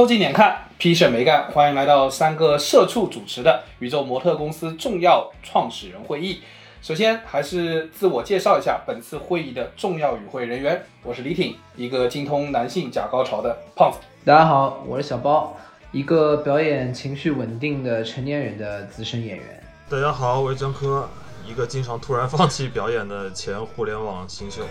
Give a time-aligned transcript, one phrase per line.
[0.00, 6.40] 收集点看，批审没干，欢迎来到三个社畜主持的宇宙模特公司重要创始人会议。
[6.80, 13.98] 首先还是自我介绍一下本次会议的重要与会人员，我是李挺，一个精通男性假高潮的胖子。
[14.24, 15.54] 大家好，我是小包，
[15.92, 19.62] 一个表演情绪稳定的成年人的资深演员。
[19.90, 21.06] 大家好，我是江科，
[21.46, 24.62] 一个经常突然放弃表演的前互联网新秀。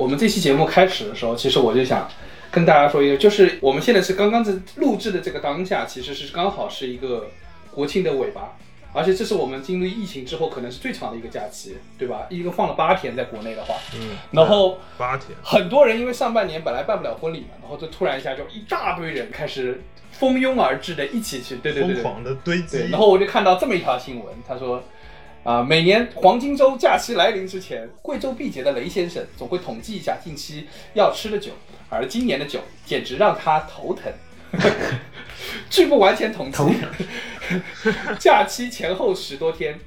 [0.00, 2.08] 我们这期节目开始的时候，其实我就想
[2.50, 7.28] 跟大家说一个，就是我们现在是刚刚在录制的这个当下，其实是刚好是一个
[7.70, 8.56] 国庆的尾巴，
[8.94, 12.26] 而且这是我们经历疫情之后可能是最长的一个假期，对吧？
[12.30, 22.88] 一个放了八天，在国内的话，嗯，然后八天，很多人因为上半年本来办不了婚礼嘛，然后就突然一下就一大堆人开始蜂拥而至的一起去，对对对对，疯狂的堆积对，。
[22.88, 24.82] 然后我就看到这么一条新闻，他说，
[25.42, 31.52] 啊、每年黄金周假期来临之前，贵州毕节的雷先生总会统计一下近期要吃的酒，
[31.88, 34.12] 而今年的酒简直让他头疼。
[35.70, 36.58] 据不完全统计，
[38.20, 39.78] 假期前后十多天，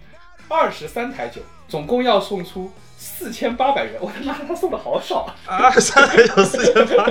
[0.48, 3.94] 二十三台酒，总共要送出四千八百元。
[4.00, 5.58] 我的妈，他送的好少啊！
[5.58, 7.06] 二十三台酒四千八，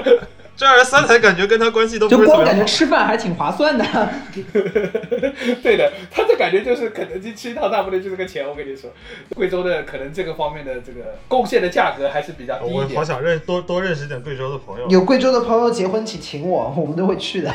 [0.54, 2.64] 这二十三台感觉跟他关系都不就光感觉。
[2.64, 3.84] 吃饭还挺划算的。
[5.62, 8.46] 对的，他的感觉就是肯德基吃一套差不多就这个钱。
[8.48, 8.90] 我跟你说，
[9.34, 12.90] 贵州的可能这个方面的这个贡献的价格还是比较低一点。
[12.90, 14.86] 我好想认多多认识点贵州的朋友。
[14.88, 17.52] 有贵州的朋友结婚请请我，我们都会去的，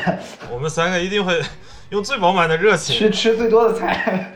[0.50, 1.40] 我们三个一定会
[1.90, 2.96] 用最饱满的热情。
[2.96, 4.34] 去吃最多的菜。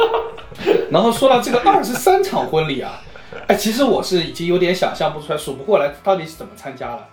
[0.90, 3.00] 然后说到这个二十三场婚礼啊，
[3.46, 7.06] 哎，其实我是已经有点想象不出来，数不过来到底是怎么参加了。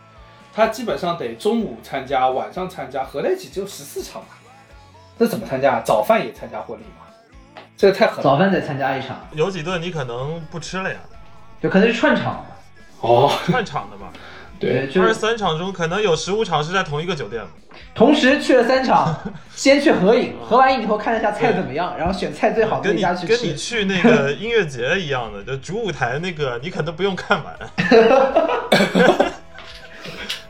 [0.55, 4.27] 他基本上得中午参加，晚上参加，合在一起只有十四场吧？
[5.17, 5.81] 那怎么参加？
[5.81, 7.61] 早饭也参加婚礼吗？
[7.75, 8.23] 这个太狠了。
[8.23, 10.99] 早饭得参加一场，有几顿你可能不吃了呀，
[11.61, 12.45] 就可能是串场。
[13.01, 14.07] 哦，串场的嘛。
[14.59, 17.43] 对，就二十是三场中可能有十五场是在同一个酒店。
[17.93, 19.13] 同时去了三场，
[19.53, 23.55] 先去合影，合完影以后看一下菜怎么样，然后选菜最好的跟你那家去跟你。
[23.55, 27.57] 去那个音乐节一样的，就主舞台那个你可能不用看完，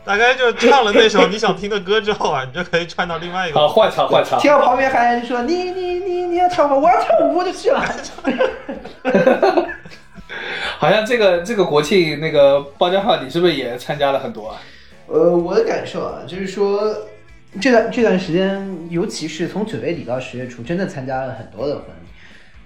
[0.04, 3.68] 大概就唱了那首你想听的歌之后啊，你就可以串到另外一好，个。
[3.68, 4.38] 换场换场。
[4.38, 7.82] 听到旁边还有人说你你你你要跳舞，我要跳舞，我就去了。
[10.78, 14.60] 好像这个这个国庆那个包家浩，你是不是也参加了很多啊？
[15.06, 16.94] 呃，我的感受啊，就是说
[17.60, 22.08] 这段这段时间，尤其是从九月底到十月初，真的参加了很多的婚礼。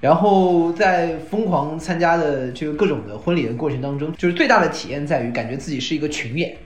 [0.00, 6.56] 然后在疯狂参加的这个各种的婚礼的过程当中，就是最大的体验在于感觉自己是一个群演，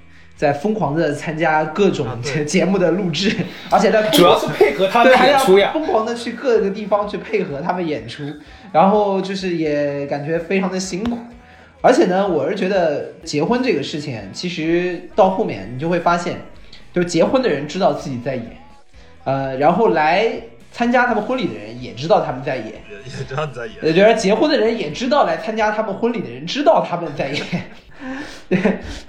[0.42, 2.04] 在疯狂的参加各种
[2.44, 3.32] 节目的录制，
[3.70, 5.70] 而且在主要是配合他们演出呀。
[5.72, 8.25] 疯狂的去各个地方去配合他们演出，
[8.72, 11.16] 然后就是也感觉非常的辛苦。
[11.80, 16.38] 而且呢，我是觉得结婚这个事情，其实到后面你就会发现，
[16.92, 18.47] 就结婚的人知道自己在演，
[19.22, 20.28] 呃，然后来
[20.72, 27.41] 参加他们婚礼的人也知道他们在演，也 也知道你在演，也觉得结婚的人也知道来参加他们婚礼的人知道他们在演，
[28.49, 28.59] 对，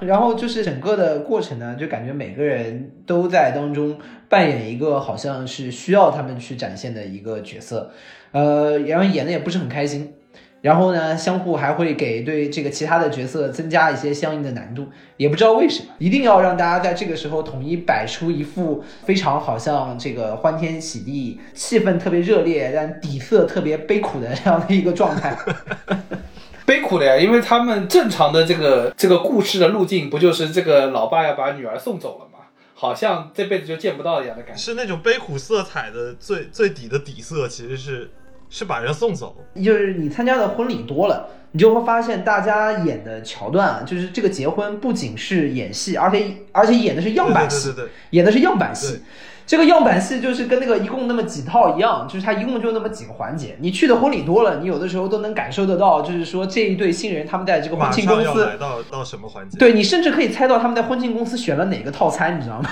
[0.01, 3.97] 然后就是整个的过程呢，就感觉每个人都在当中
[4.29, 7.91] 扮演一个好像是需要他们去展现的一个角色，
[8.31, 10.13] 呃，然后演的也不是很开心。
[10.61, 14.87] 然后呢，相互还会给对这个其他的角色增加一些相应的难度，
[15.17, 25.35] 也不知道为什么，一定要让大家在这个时候统一摆出一副非常好像这个欢天喜地、气氛特别热烈，但底色特别悲苦的这样的一个状态。
[26.65, 32.45] 悲苦的呀，因为他们正常的这个这个故事的路径，不就是这个老爸要把女儿送走了吗？
[32.75, 34.61] 好像这辈子就见不到一样的感觉。
[34.61, 38.11] 是那种悲苦色彩的最最底的底色，其实是
[38.49, 39.35] 是把人送走。
[39.55, 49.01] 就是你参加的婚礼多了，你就会发现大家演的桥段啊，就是这个结婚不仅是演戏，而且而且演的是样板戏，对对对对演的是样板戏对。
[49.45, 53.55] 这个样板戏就是跟那个一共那么几套一样，就是它一共就那么几个环节。
[53.59, 59.57] 你去的婚礼多了，你有的时候都能感受得到，就是说这一对新人他们在这个婚庆公司上要来到到什么环节？
[59.57, 62.69] 对你甚至可以猜到他们在婚庆公司选了哪个套餐，你知道吗？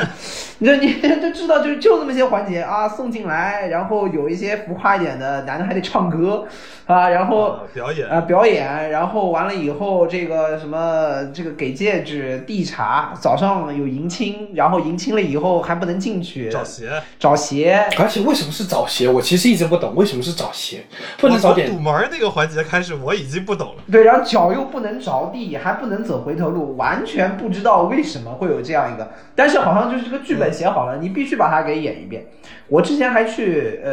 [0.58, 6.46] 你就 你就知道，就是就那么些环节啊，送进来，然后有一些浮夸一点的，男的还得唱歌
[6.86, 19.06] 啊，然后啊表演啊、表演，然后完了以后这个什么这个给戒指、递茶，早上有迎亲，然后迎亲了以后还不能进去，找鞋，找鞋，而且为什么是找鞋？
[19.06, 20.86] 我其实一直不懂为什么是找鞋，
[21.18, 23.82] 不能找点堵门那个环节开始，我已经不懂了。
[23.92, 32.24] 对，然后脚又不能着地，还不能走回头路，完全不知道为什么会有这样一个，但是好像就是这个剧本写好了，你必须把它给演一遍。
[32.68, 33.92] 我之前还去呃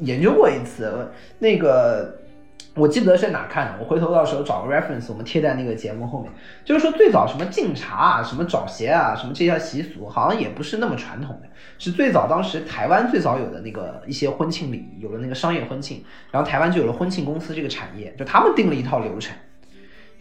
[0.00, 2.18] 研究过一次，那个
[2.74, 6.32] 我记不得是在哪看的，我回头到时候找个 reference，我们贴在那个节目后面。
[6.64, 11.48] 就是说最早什么敬茶啊、什么找鞋啊、什么这些习俗，好像也不是那么传统的，
[11.78, 19.36] 是最早当时台湾最早有的那个一些婚庆礼仪，有了那个商业婚庆，然后台湾就有了婚庆公司这个产业，就他们定了一套流程，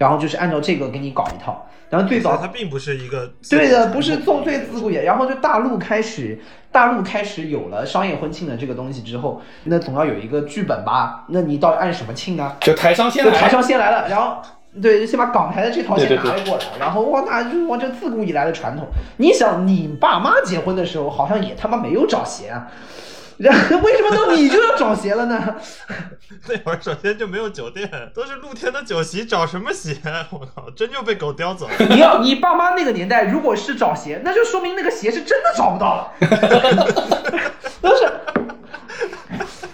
[0.01, 1.67] 然后就是按照这个给你搞一套。
[1.91, 5.03] 然后最早它并不是一个对的，不是重最自古也。
[5.03, 6.39] 然后就大陆开始，
[6.71, 11.25] 大陆开始有了商业婚庆的这个东西之后，那总要有一个剧本吧？
[11.27, 12.55] 那你到底按什么庆呢？
[12.61, 14.37] 就台上先来，就台上先来了，然后
[14.81, 18.87] 对，先把港台的这套先对对对拿了过来，然后哇，那就是哇，这自古以来的传统。
[19.17, 22.71] 你想，你爸妈结婚的时候好像也他妈没有找鞋啊，
[23.41, 25.55] 然 后为什么到你就要找鞋了呢？
[26.47, 29.97] 那会儿首先就没有酒店，都是露天的酒席，找什么鞋？
[30.29, 31.73] 我靠，真就被狗叼走了。
[31.89, 36.13] 你要你爸妈那个年代，如果是找鞋，那就说明那个鞋是真的找不到了。
[37.81, 38.11] 都是，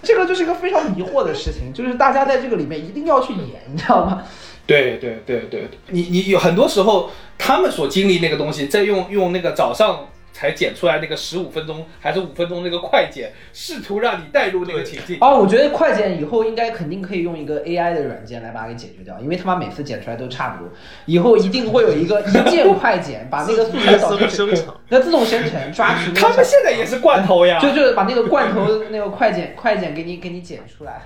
[0.02, 4.24] 这个就是一个非常迷惑的事情，就是大家在这个里面一定要去演，你知道吗？
[4.66, 15.18] 对对对对对，你你有很多时候他们所经历那个东西，在用用那个早上才剪出来那个十五分钟还是五分钟那个快剪，试图让你带入那个情境。
[15.20, 20.72] 哦，我觉得快剪以后应该肯定可以用一个 AI 的软件来把它给解决掉，因为他妈每次剪出来都差不多，
[21.08, 31.02] 以后一定会有一个一键快剪，把那个素材导自动生成，那自动生成抓 取他们现在也是罐头呀，就就是把那个罐头那个快剪快剪给你给你剪出来。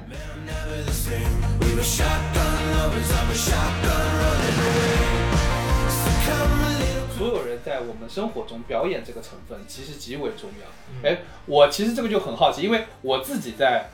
[7.82, 11.10] 在我们生活中表演这个成分其实极为重要。
[11.10, 13.90] 哎、我其实这个就很好奇，因为我自己在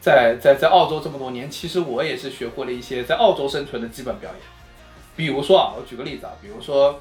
[0.00, 4.40] 在在在澳洲这么多年，其实我也是学会了一些在澳洲生存的基本表演。
[5.14, 6.98] 比如说啊，我举个例子啊，比如说，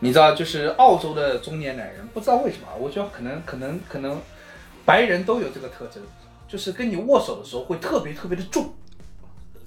[0.00, 4.20] 你知道，就是澳洲的中年男人，不知道为什么啊，我觉得可能可能可能
[4.84, 6.02] 白人都有这个特征，
[6.48, 8.72] 就是跟你握手的时候会特别特别的重，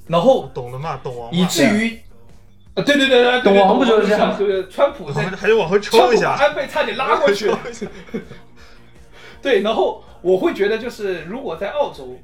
[0.08, 2.00] 然后懂了嘛，懂王，以至于，
[2.76, 7.50] 呃，对对对对，对懂王不就是这样吗对，川普在还得往后抽一下，安倍差点拉过去
[9.42, 12.20] 对，然后我会觉得，就是如果在澳洲，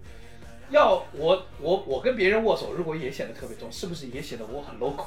[0.69, 5.05] 要我我我跟别人握手，如果也显得特别重，是不是也显得我很 local，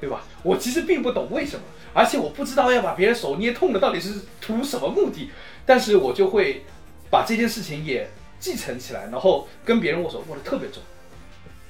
[0.00, 0.24] 对吧？
[0.42, 1.62] 我其实并不懂为什么，
[1.94, 5.30] 而且我不知道要把别人手捏痛了到底是图什么目的，
[5.64, 6.64] 但是我就会
[7.08, 10.82] 把这件事情也继承起来，然后跟别人握手握得特别重。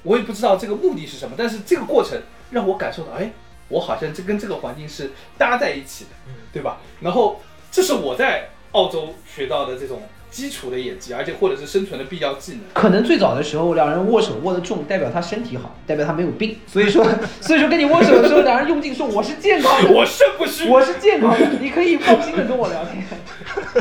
[0.01, 2.19] 我也不知道这个目的是什么，但是这个过程
[2.53, 3.31] 让我感受到，哎，
[3.67, 6.09] 我好像这跟这个环境是搭在一起的，
[6.53, 6.77] 对吧？
[7.01, 7.41] 然后
[7.71, 12.61] 这是我在澳洲学到的这种基础的演技，而且或者是生存的必要技能。
[12.73, 16.57] 可能最早的时候，两人握手握得重，代表他身体好，代表他没有病。
[16.67, 17.05] 所以说，
[17.41, 23.03] 所以说跟你握手的时候，两人用劲说我是健康的，我肾不虚，我是健康的，你可以放心的跟我聊天。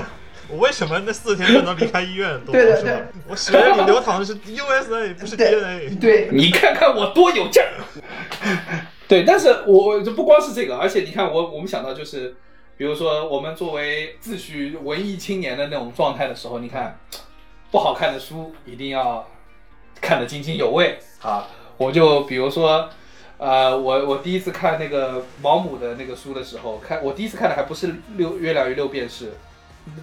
[0.48, 2.38] 我为什么那四天不能离开医院？
[2.44, 5.94] 对对对我血液里流淌的是 USA，不是 DNA。
[5.98, 7.72] 对，你看看我多有劲儿。
[9.08, 12.34] 对，但是我就不光是这个，而且你看我我们想到就是，
[12.76, 16.98] 比如说我们作为自诩文艺青年的那种状态的时候，你看
[17.70, 19.28] 不好看的书一定要
[20.00, 21.48] 看得津津有味啊。
[21.76, 22.88] 我就比如说。
[23.38, 29.26] 呃，我我第一次看那个毛姆的那个书的时候，看我第一次看的还不是六《月亮与六便士》，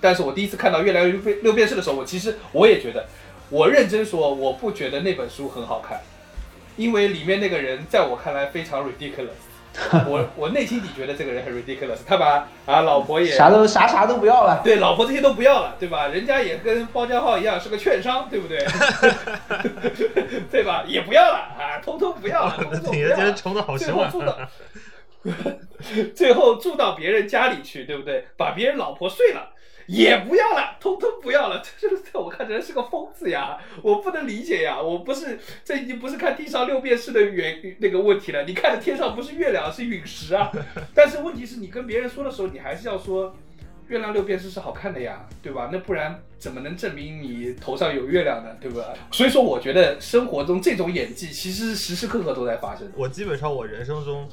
[0.01, 3.07] 但是我第一次看到《月亮与六六便士》的时候，我其实我也觉得，
[3.49, 6.01] 我认真说，我不觉得那本书很好看，
[6.79, 9.43] 因为里面那个人在我看来非常 ridiculous。
[10.07, 14.61] 我我内心底觉得这个人很 ridiculous，他把啊老婆也啥都啥啥都不要了。
[14.63, 16.07] 对老婆这些都不要了，对吧？
[16.07, 18.57] 人家也跟包家浩一样是个券商，对不对？
[20.49, 20.83] 对吧？
[20.87, 23.15] 也不要了啊，通通不要了， 通通不挺爷要了。
[23.15, 24.09] 今天冲的好最凶啊！
[24.09, 24.37] 后住到，
[26.15, 28.25] 最后住到别人家里去，对不对？
[28.37, 29.49] 把别人老婆睡了。
[29.89, 33.57] 也不要了，通通不要了， 这是在我看来是个疯子呀！
[33.81, 34.79] 我不能理解呀！
[34.79, 40.51] 我不是这已经不是看地上六便士的原那个问题了，你看的天上不是月亮是陨石啊！
[40.93, 43.35] 但是问题是你跟别人说的时候，你还是要说
[43.87, 45.69] 月亮六便士是好看的呀，对吧？
[45.71, 48.55] 那不然怎么能证明你头上有月亮呢？
[48.61, 48.93] 对吧？
[49.11, 52.87] 所以说，我觉得生活中这种演技其实是时时刻刻都在发生。
[52.95, 54.29] 我基本上我人生中，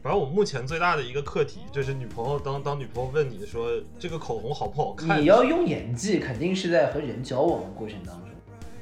[0.00, 8.28] 反正我目前最大的一个课题就是女朋友当当女朋友问你说这个口红好不好看，你要用演技，肯定是在和人交往的过程当中。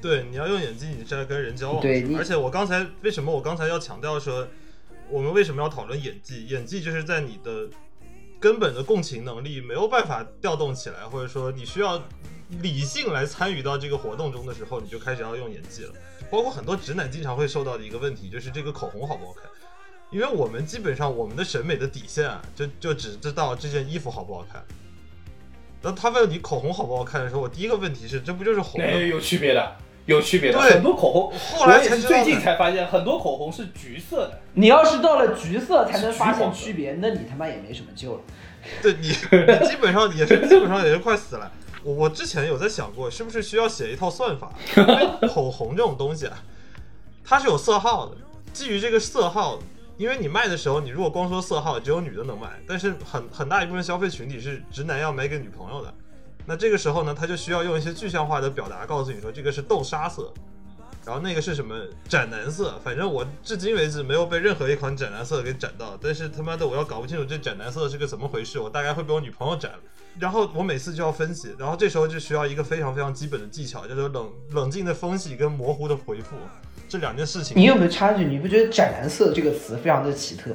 [0.02, 1.80] 对，你要用演技，你是在跟人交往。
[1.80, 4.46] 对而且我刚才为什么我刚才要强调说，
[5.08, 6.46] 我们为什么要讨论演技？
[6.46, 7.66] 演技就是在你的
[8.38, 12.00] 根本的共情能力没有办法调动起来，或者说你需要
[12.60, 15.94] 理性来参与到这个活动中的时候，你就开始要用演技了。
[16.30, 19.44] 包括很多直男经常会受到的一个问题，就是这个口红好不好看。
[20.16, 24.64] 因为我们基本上我们的审美的底线啊，就就只知道这件衣服好不好看。
[25.82, 28.98] 当他问你口红好不好看的时候，我第一个问题是，这不就是红的吗？
[28.98, 30.58] 有区别的，有区别的。
[30.58, 34.40] 对很多口红，后来最近才发现，很多口红是橘色的。
[34.54, 38.22] 你要是到了橘色才能发现区别，那你他妈也没什么救了。
[38.80, 41.52] 对你，你基本上也是基本上也是快死了。
[41.84, 44.50] 我我之前有在想过，是不是需要写一套算法？
[44.74, 46.42] 因为口红这种东西啊，
[47.22, 48.16] 它是有色号的。
[48.52, 49.58] 基于这个色号，
[49.96, 55.94] 因为你卖的时候，你如果光说色号，只有女的能买，但是很很大一部分消费群体是直男要买给女朋友的。
[56.44, 60.32] 那这个时候呢，他就需要用一些具象化的表达告诉你说，这个是豆沙色，
[61.04, 61.74] 然后那个是什么
[62.06, 62.78] 斩男色。
[62.84, 69.78] 反正我至今为止没有被任何一款斩男色给斩到，但是他妈的我要搞不清楚这斩男色是个怎么回事，我大概会被我女朋友斩了。
[70.18, 76.36] 然后我每次就要分析，然后这时候就需要一个非常非常基本的技巧，叫做冷冷静的分析跟模糊的回复
[76.88, 77.56] 这两件事情。
[77.56, 78.24] 你有没有插一句？
[78.24, 80.50] 你不觉得“斩男色”这个词非常的奇特？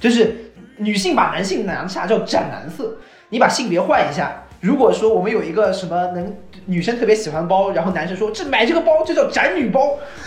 [0.00, 2.96] 就是女性把男性拿下叫斩男色，
[3.28, 4.42] 你把性别换一下。
[4.60, 9.98] 如果说我们有一个什么能女生特别喜欢包，然后男生说这买这个包就叫斩女包，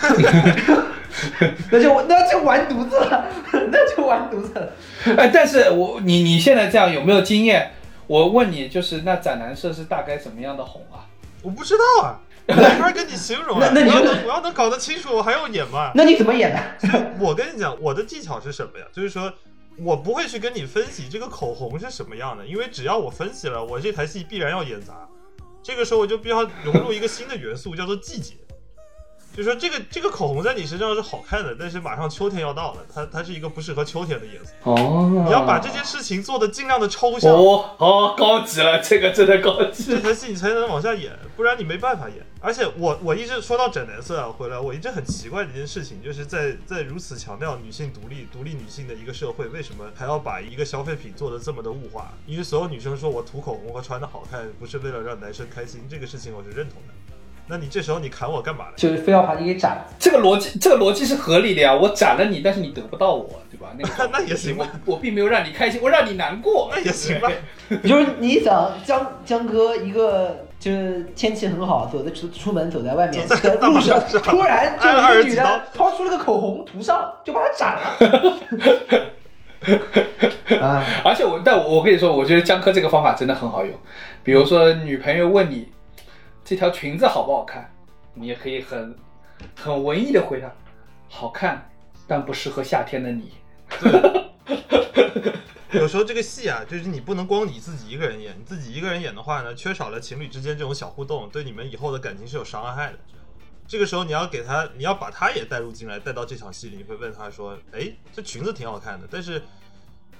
[1.70, 4.72] 那就那就完犊子了，那就完犊子了。
[5.16, 7.72] 哎，但是我你你现在这样有没有经验？
[8.06, 11.04] 我问你，就是那斩男色是大概什么样的红啊？
[11.42, 13.70] 我不知道啊，我 没法跟你形容啊。
[13.74, 15.92] 那那你我要能我要能搞得清楚，我还要演吗？
[15.94, 17.12] 那你怎么演的？
[17.20, 18.86] 我跟你讲，我的技巧是什么呀？
[18.92, 19.32] 就是说
[19.76, 25.06] 我不会去跟你分析这个口红是什么样的，因为只要我分析了，我这台戏必然要演砸。
[25.62, 28.34] 这个时候我就必须要融入一个新的元素，叫做季节。
[29.38, 34.50] 就是说这个这个口红在你身上是好看的，但是马上秋天要到了，它它是一个不适合秋天的颜色。
[34.64, 40.00] 哦你要把这件事情做的尽量的抽象，哦哦高级了，这个真的高级这。
[40.00, 42.16] 台戏你才能往下演，不然你没办法演。
[42.40, 52.12] 而且我我一直说到整男色啊，回来我一直很奇怪的一件事情，就是在在如此强调女性独立、独立女性的一个社会，为什么还要把一个消费品做的这么的物化？
[52.26, 56.94] 因为所有女生说我涂口红和穿的好看，不是为了让男生开心，这个事情我是认同的。
[57.50, 58.72] 那你这时候你砍我干嘛呢？
[58.76, 59.86] 就是非要把你给斩了。
[59.98, 61.74] 这个逻辑，这个逻辑是合理的呀。
[61.74, 63.68] 我斩了你，但是你得不到我，对吧？
[63.78, 66.70] 那个 那也行吧我我并没有让你开心，我让你难过。
[66.72, 67.30] 那也 行吧。
[67.84, 79.08] 就是你想江江哥一个就是天气很好，走在出出门走在外面，走在在路上突然就有一个女的掏出了个口红涂上，就把他斩了。
[80.60, 83.74] 啊，而且我，但我我跟你说，我觉得江科这个方法真的很好用。
[84.22, 85.68] 比如说，女朋友问你
[86.48, 87.70] 这条裙子好不好看，
[88.14, 88.96] 你也可以很
[89.54, 90.50] 很文艺的回答，
[91.06, 91.70] 好看，
[92.06, 93.32] 但不适合夏天的你。
[95.72, 102.98] 有时候这个戏啊，就是你不能光你自己一个人演，你自己一个人演的话呢，缺少了情侣之间这种小互动，对你们以后的感情是有伤害的。
[103.66, 109.42] 这个时候你要给他，你要把他也带入进来，带到这场戏里，你会问他说：“哎，这裙子挺好看的，但是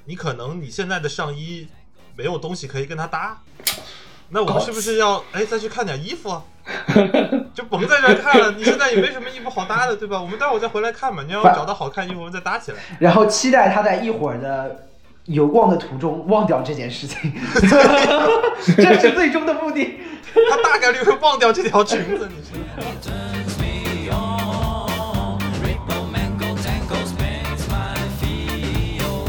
[0.04, 1.68] 你可能你现在的上衣
[2.14, 3.42] 没有东西可以跟他搭，
[4.30, 6.42] 那我们是不是要哎再去看点衣服啊？
[7.54, 10.20] 就甭在这儿看了，你现在也没什么衣服好搭的，对吧？
[10.20, 12.78] 我们待会儿再回来看嘛，你要找到好看衣服，我们再搭起来。
[12.98, 14.84] 然后期待他在一会儿的
[15.24, 17.32] 游逛的途中忘掉这件事情，
[18.76, 19.98] 这是最终的目的。
[20.50, 25.38] 他大概率会忘掉这条裙子，你知道吗？turns me on.
[25.64, 29.24] Rainbow mango tango spins my feel.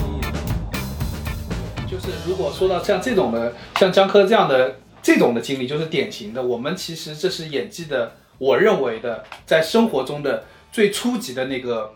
[1.89, 6.41] 就是如果说到像这种的，像江科这样的这种的经历，就是典型的。
[6.41, 11.93] 我们其实这是演技的，我认为的，在生活中的最初级的那个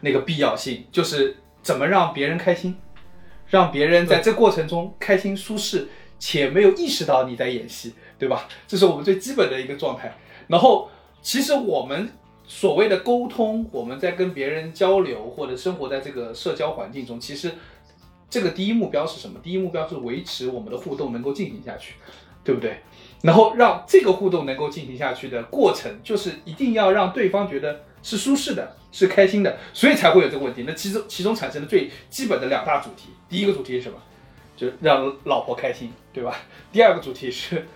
[0.00, 2.76] 那个必要性，就是怎么让别人开心，
[3.48, 8.48] 让别人在这过程中开心舒适，且没有意识到你在演戏，对吧？
[8.66, 10.16] 这是我们最基本的一个状态。
[10.48, 10.88] 然后，
[11.20, 12.08] 其实我们
[12.46, 17.52] 所谓的沟通，我们在跟别人交流或者生活在这个社交环境中，其实
[18.30, 19.40] 这个第一目标是什么？
[19.42, 21.94] 第一目标是维持我们的互动能够进行下去，
[22.46, 22.78] 对不对？
[23.22, 30.64] 然后让这个互动能够进行下去的过程，就是一定要让对方觉得是舒适的，是开心的，所以才会有这个问题。
[30.64, 33.98] 那其中其中产生的最基本的两大主题，第一个主题是什么？
[34.56, 36.34] 就让老婆开心，对吧？
[36.70, 37.66] 第二个主题是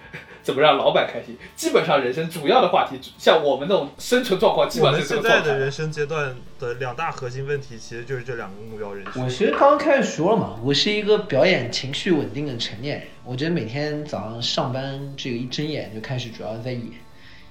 [0.50, 1.37] 怎么让老板开心。
[1.54, 5.49] 基本上人生主要的话题，像我们这种生存状况，基本上们现在是这个状态。
[5.49, 9.28] 的人生阶段的两大核心问题，其实就是这两个目标人群我。
[9.28, 13.07] 其实刚刚开始说了嘛，我是一个表演情绪稳定的成年人。
[13.25, 16.83] 我觉得每天早上上班，这个一睁眼就开始主要在演，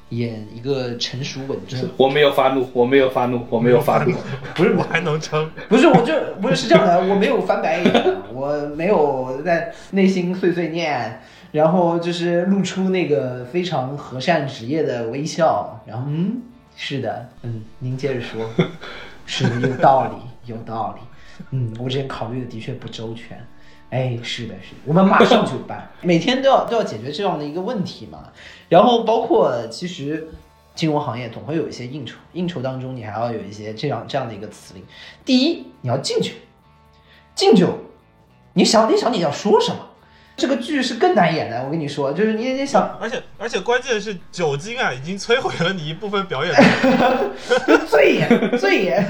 [0.10, 1.80] 演一个成熟稳重。
[1.96, 4.14] 我没有发怒，我没有发怒，我没有发怒。
[4.56, 16.42] 不是我还能撑，不是，我就不是是这样的，我没有翻白眼，我没有在内心碎碎念，然后就是露出那个非常和善职业的微笑，然后嗯，
[16.76, 18.48] 是的，嗯，您接着说，
[19.26, 21.02] 是的，有道理，有道理，
[21.52, 23.44] 嗯，我之前考虑的的确不周全，
[23.90, 28.30] 哎，是的，是的，我们马上就办，每天都要都要解决这样的一个问题嘛。
[28.68, 30.30] 然后包括其实
[30.76, 34.84] 金融行业总会有一些应酬，应酬当中你还要有一些这样这样的一个词令。
[35.26, 36.32] 第一，你要敬酒，
[37.34, 37.80] 敬酒，
[38.54, 39.89] 你想你想你要说什么？
[40.40, 47.30] 这个剧是更难演的，我跟你说，就是你你想而且而且关键是酒精啊，已经摧毁了你一部分表演能力。
[47.90, 49.06] 最严最严，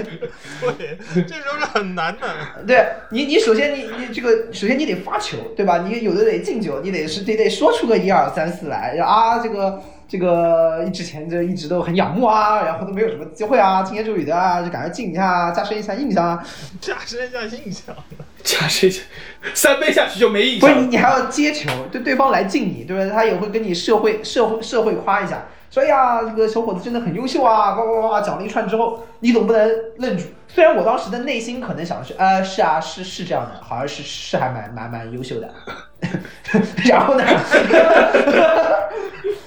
[0.78, 2.28] 对，这时候是很难的。
[2.66, 5.86] 对你，你首先你你这个，首先你得发球，对吧？
[5.86, 16.44] 你有的得敬酒，你得是得得说出个一二三四来，啊，这个这个之前就一直都很仰慕啊，然后都没有什么机会啊，轻言重语的啊，就赶快敬一下，加深一下印象啊。
[16.82, 17.96] 加深一下印象。
[18.44, 19.04] 加深一下，
[19.54, 23.12] 三杯下去就没印不是你，你还要接球，对对方来敬你，对不对？
[23.12, 30.24] 他也会跟你社会社会社会夸一下，说哎呀，这个小伙子真的很优秀啊，呱呱呱呱讲了一串之后，你总不能愣住。
[30.48, 35.54] 虽然我当时的内心可能想的是，呃，是啊，是是这样的，好像是是还蛮蛮蛮优秀的。
[36.90, 37.24] 然后呢，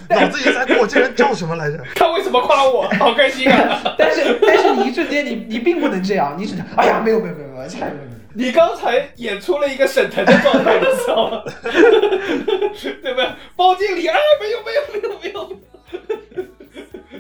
[0.09, 1.79] 脑子里在过，这人叫什么来着？
[1.97, 2.83] 他为什么夸我？
[3.01, 3.83] 好开心啊！
[3.99, 7.91] 但是但是你一瞬间你你并不能这样，你只能哎呀，没有没有没有没有，没有。
[8.35, 11.43] 你刚才演出了一个沈腾的状态，你知道吗？
[11.63, 13.29] 对不对？
[13.57, 15.51] 包经理啊，没有没有没有没有。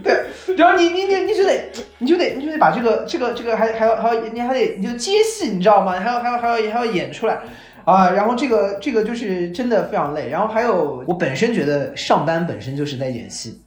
[0.02, 5.92] 对，然后你你你你就得你就得你就得把这个这个这个还还要还要你还得你就接戏，你知道吗？
[5.92, 7.38] 还要还要还要还要演出来
[7.84, 8.10] 啊！
[8.10, 10.28] 然后这个这个就是真的非常累。
[10.28, 13.60] 然后还有我本身觉得上班本身就是在演戏，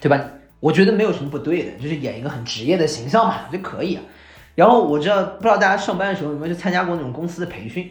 [0.00, 0.24] 对吧？
[0.60, 4.02] 我觉得没有什么不对的，就是演一个很职业的形象嘛，就可以啊。
[4.54, 7.90] 然后我知道不知道大家上班的时候有没有去参加过那种公司的培训？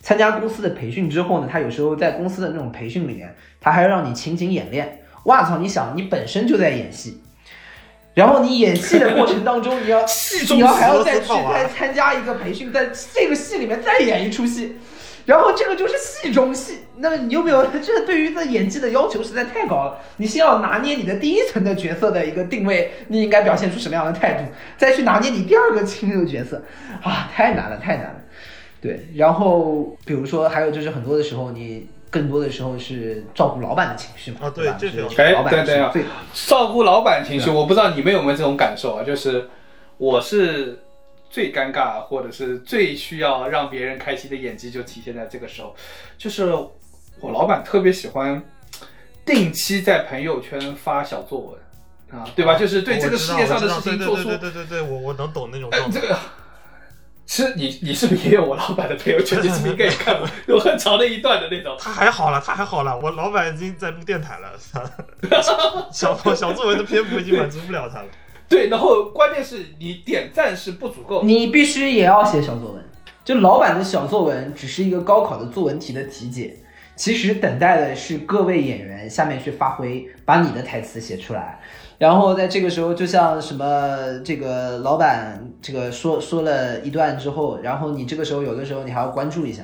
[0.00, 5.00] 参加公司的培训之后呢，他有时候在公司的那种培训里面，他还要让你情景演练。
[5.24, 5.58] 哇操！
[5.58, 7.20] 你想，你本身就在演戏，
[8.14, 14.76] 然后你演戏的过程当中，你要 戏中你要还要再去再参加一个培训，在这个戏里面再演一出戏，
[15.26, 16.80] 然后这个就是戏中戏。
[16.98, 19.98] 那么你有没有这对于这演技的要求实在太高了？
[20.18, 24.44] 你先要拿捏你的第一层的角色的一个定位，你应该表现出什么样的态度，
[24.76, 26.62] 再去拿捏你第二个亲的角色，
[27.02, 28.16] 啊，太难了，太难了。
[28.80, 35.92] 对，然后比如说还有就是很多的时候，你更多的时候是照顾老板的情绪嘛，啊对就是哎对对啊
[36.32, 39.02] 照顾老板情绪，我不知道你们有没有这种感受啊？
[39.02, 39.50] 就是
[39.96, 40.78] 我是
[41.28, 45.74] 最尴尬，或者是最需要让别人开心的演技，就体现在这个时候。
[46.16, 46.54] 就是
[47.18, 48.40] 我老板特别喜欢
[49.26, 52.56] 定期在朋友圈发小作文啊，对吧？
[52.56, 55.98] 就是对这个世界上的事情做出对对对对对对，我我能懂那种状态。
[55.98, 56.16] 哎这个。
[57.34, 59.42] 其实你你是不是也有我老板的朋友圈？
[59.42, 61.76] 你是不是应该也看过有很长的一段的那种？
[61.76, 62.96] 他还好了，他还好了。
[62.96, 64.52] 我老板已经在录电台了，
[65.90, 68.04] 小小作文的篇幅已经满足不了他了。
[68.48, 72.84] 对，然后关键是你点赞是不足够，你必须也要写小作文。
[73.24, 76.56] 就老板的小作文只是一个高考的作文题的题解，
[76.94, 81.60] 其实等待的是各位演员下面去发挥，把你的台词写出来。
[81.98, 89.62] 然后在这个时候，就像什么这个老板这个说说了一段之后，然后你这个时候有的时候你还要关注一下，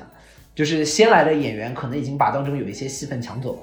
[0.55, 3.59] 就是先来的演员可能已经把当中有一些戏份抢走了。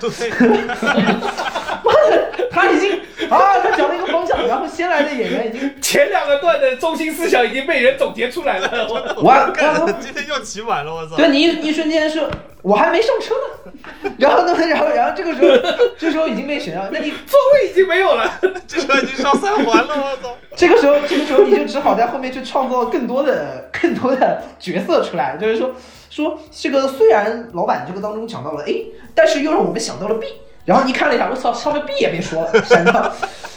[0.00, 0.10] 对，
[2.50, 8.86] 他已经 啊，他讲了一个方向，然后先来的演员已经 前两个段的中心思想已经被人总结出来了。
[8.88, 11.16] 我 我我干今天又起晚了，我操！
[11.16, 12.28] 对你一一瞬间是，
[12.62, 18.30] 我还没上车呢，然后呢，然后然后这个时候，这时候已经被选上，那你座位已经没有了。
[18.66, 20.36] 这车已经上三环了，我操！
[20.54, 25.72] 这个时候这个时候你就只好在后面去创造更多的更多的角色出来，就是说
[26.10, 30.26] 说这个虽然老板这个当中讲到了 A，但是又让我们想到了 B，
[30.68, 33.10] 然后你看了一下，我操，上面 B 也别说了， 删掉。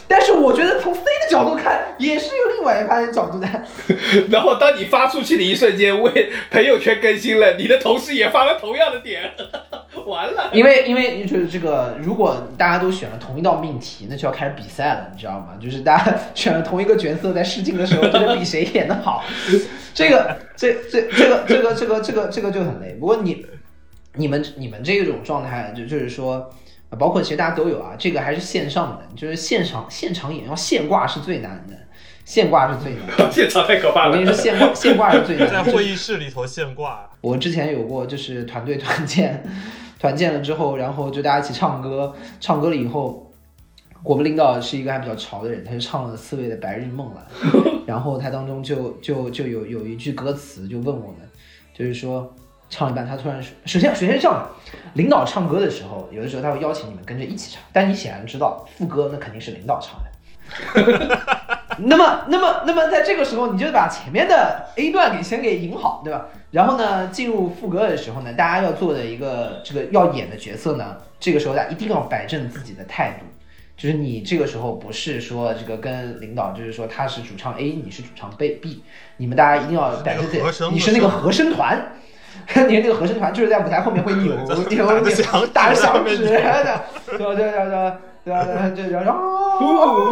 [0.08, 3.48] 但是我觉得从 C 的角度看，也是有另外一番角度的。
[4.32, 9.30] 然后当你发出去的一瞬间，为朋友圈更新了，你的同事也发了同样的点，
[10.08, 10.50] 完了。
[10.54, 15.50] 因为因为就是这个，如果大家都选了同一道命题，那就要开始比赛了，你知道吗？
[15.62, 19.26] 就是大家选了同一个角色，在试镜的时候，就是比谁演的好。
[19.94, 22.96] 这个这这这个这个这个这个这个就很累。
[23.00, 23.46] 不过你
[24.16, 26.52] 你们你们这种状态，就就是说，呃
[27.00, 31.74] 包括其实大家都有啊，这个还是线上的，就是现场现场演，要现挂是最难的，
[32.26, 33.30] 现挂是最难的。
[33.32, 34.12] 现场太可怕了。
[34.12, 35.64] 我跟你说，现挂现挂是最难的。
[35.64, 39.42] 在会议室里头现挂，我之前有过，就是团队团建，
[40.00, 43.32] 团建了之后，然后就大家一起唱歌，唱歌了以后，
[44.04, 47.28] 我们领导是一个还比较潮的人，他就唱了刺猬的《白日梦》了，
[47.88, 51.18] 然后他当中就就就有有一句歌词就问我们，
[51.74, 52.34] 就是说
[52.72, 54.50] 唱一半，他突然说，首先首先是这样的，
[54.94, 60.10] 领导唱歌的时候，有的时候他会邀请你们跟着一起唱，但你显然知道副歌那肯定是领导唱的。
[61.80, 66.28] 那么，那么，那么在这个时候，你就把前面的 A 段给先给引好，对吧？
[66.52, 73.26] 然后呢，进入副歌的时候呢，大家要做的一个这个要演的角色呢，这个时候大家一定要摆正自己的态度，
[73.76, 78.84] 就是你这个时候不是说这个跟领导，就是说他是主唱 A，你是主唱 B
[79.18, 81.94] 你们大家一定要摆正自己你是那个和声团。
[82.68, 84.34] 你看那个和声团，就是在舞台后面会扭
[84.70, 86.58] 扭扭打着响指的，对吧？
[87.08, 89.20] 对对 对对对对，然后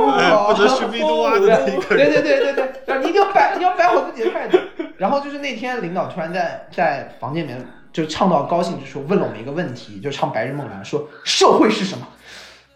[0.17, 4.57] 哎不得是逼嘟啊的那个对对对对对，然后你一定要摆，你要摆好自己的态度。
[4.97, 12.05] 然后就是那天领导突然在在房间里面就唱到高兴之处，问了我们一个问题，就唱《白日梦蓝》，说社会是什么？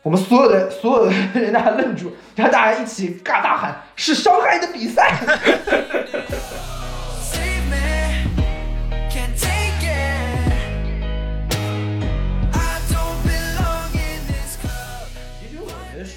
[0.04, 5.14] 我们所有的所有的人大家愣住，然后大家一起嘎大喊：是伤害的比赛。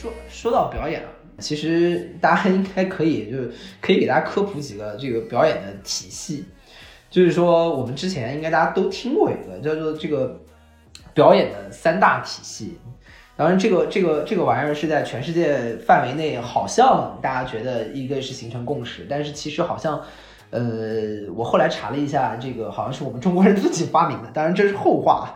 [0.06, 6.44] 说说到表演啊，其实大家应该可以就是可以给大家科普几个这个表演的体系，
[7.10, 10.40] 就是说我们之前应该大家都听过一个叫做这个
[11.12, 12.78] 表演的三大体系。
[13.38, 20.00] 当然，这个这个这个玩意儿是在全世界范围内，好像大家觉得一个是形成共识，但是其实好像，
[20.48, 20.60] 呃，
[21.34, 25.34] 我后来查了一下，这个好像是我们中国人自己发明的，当然这是后话，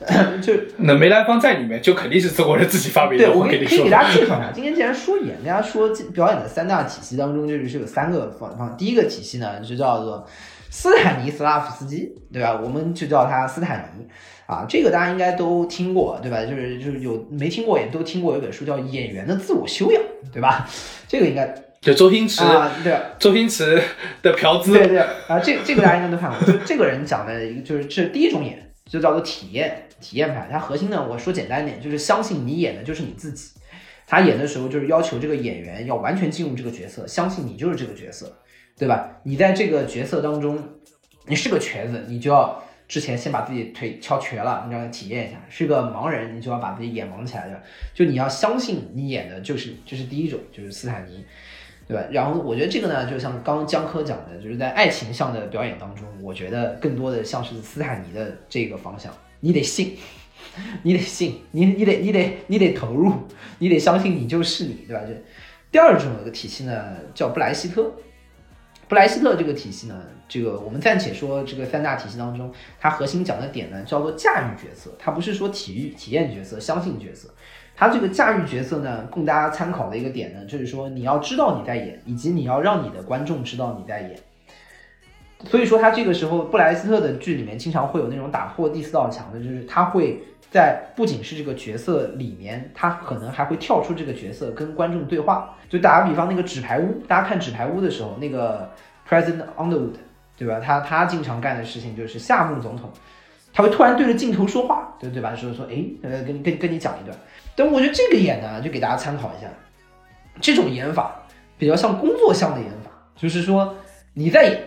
[0.40, 3.90] 就那梅兰芳在里面就肯定是中国人自己发明的对，的，我可以可以给。
[3.90, 4.50] 大家介绍一下。
[4.54, 8.76] 今天既然说演，跟大家说表演的三大体系当中，就是是有三个方方。
[8.76, 10.26] 第一个体系呢，就叫做
[10.70, 12.58] 斯坦尼斯拉夫斯基，对吧？
[12.62, 14.06] 我们就叫他斯坦尼
[14.46, 14.64] 啊。
[14.68, 16.44] 这个大家应该都听过，对吧？
[16.44, 20.00] 就是就是有没听过也都听过，有本书叫《演员的自我修养》，
[20.32, 20.66] 对吧？
[21.06, 22.96] 这个应该就周星驰，啊，对。
[23.18, 23.82] 周星驰
[24.22, 26.46] 的嫖资，对对啊，这这个大家应该都看过。
[26.46, 30.48] 就这个人讲的一个就是这是第一种演，就叫做体验体验派。
[30.50, 33.52] 它核心呢，我说简单点，就是相信你演的就是你自己。
[34.06, 38.36] 他演的时候就是要求这个演员要完全进入这个角色，相信你就是这个角色，
[38.76, 39.20] 对吧？
[39.22, 40.58] 你在这个角色当中，
[41.26, 47.62] 你是个瘸子，你就要之前先把自己腿敲瘸了，你让他体验一下；是个盲人，你就要把自己眼盲起来的。
[47.94, 51.24] 就你要相信你演的就是就是第一种，就是斯坦尼。
[51.90, 52.04] 对吧？
[52.12, 59.96] 然后我觉得这个呢，就像刚刚江科讲的，就是在爱情上的表演当中，我觉得更多的像是斯坦尼的这个方向，你得信，
[60.84, 63.12] 你得信，你你得你得你得投入，
[63.58, 65.02] 你得相信你就是你，对吧？
[65.04, 65.12] 这
[65.72, 67.92] 第二种有个体系呢，叫布莱希特。
[68.88, 69.94] 布莱希特这个体系呢，
[70.28, 77.28] 这个我们暂且说这个三大体系当中，它核心讲的点呢叫做驾驭角色，它不是说体育体验角色、相信角色，
[77.80, 84.14] 他这个驾驭角色呢，供大家参考的一个点呢，就是说你要知道你在演，以及你要让你的观众知道你在演。
[85.46, 95.56] 所以说，他这个时候布莱斯特的剧里面经常会有那种打破第四道墙的，就是他会在不仅是这个角色里面，他可能还会跳出这个角色跟观众对话。
[95.70, 98.70] 就打个比方，那个纸牌屋，大家看纸牌屋的时候，那个
[99.08, 99.94] President Underwood，
[100.36, 100.60] 对吧？
[100.60, 102.90] 他他经常干的事情就是夏目总统，
[103.52, 105.34] 他会突然对着镜头说话，对对吧？
[105.34, 107.16] 说说，哎，呃，跟跟跟你讲一段。
[107.56, 109.48] 但我觉得这个演呢，就给大家参考一下，
[110.40, 111.22] 这种演法
[111.58, 113.76] 比较像工作项的演法，就是说
[114.14, 114.62] 你在演，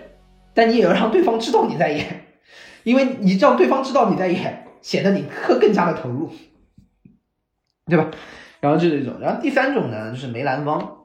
[0.54, 2.26] 但你也要让对方知道你在演，
[2.84, 6.30] 因为你让对方知道你在演，显得你更更加的投入，
[7.88, 8.12] 对吧？
[8.60, 11.00] 然后这是一种，然后第三种呢，就是梅兰芳。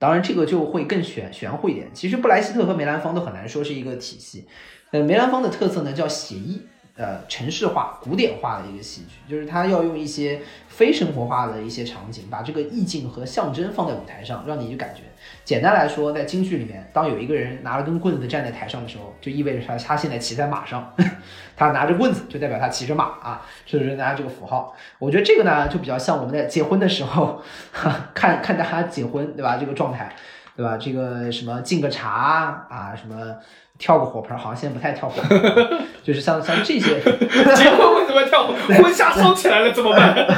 [0.00, 1.88] 当然，这个就会更玄玄乎一点。
[1.92, 4.46] 其实布莱希特和梅兰芳都很难说是一个体系。
[4.92, 6.62] 呃，梅兰芳的特色呢叫写意，
[6.98, 15.02] 呃，城市化、古典化的一个戏剧，就是他要用一些非生活化的一些场景，把这个意境和象征放在舞台上，让你就感觉。
[15.44, 20.92] 简单来说，在京剧里面，当有一个人拿了根棍子站在台上的时候，就意味着他他现在骑在马上，
[21.56, 24.74] 他拿着棍子就代表他骑着马啊，是不是拿这个符号？
[24.98, 27.40] 我觉得这个呢，就比较像我们在结婚的时候，
[28.12, 29.56] 看看大家结婚，对吧？
[29.56, 30.12] 这个状态，
[30.56, 30.76] 对吧？
[30.76, 33.36] 这个什么敬个茶啊，什么
[33.78, 37.00] 跳个火盆儿，好像现在不太跳火盆儿， 就是像像这些。
[37.00, 38.52] 结婚为什么跳火？
[38.82, 40.26] 婚纱烧起来了怎么办？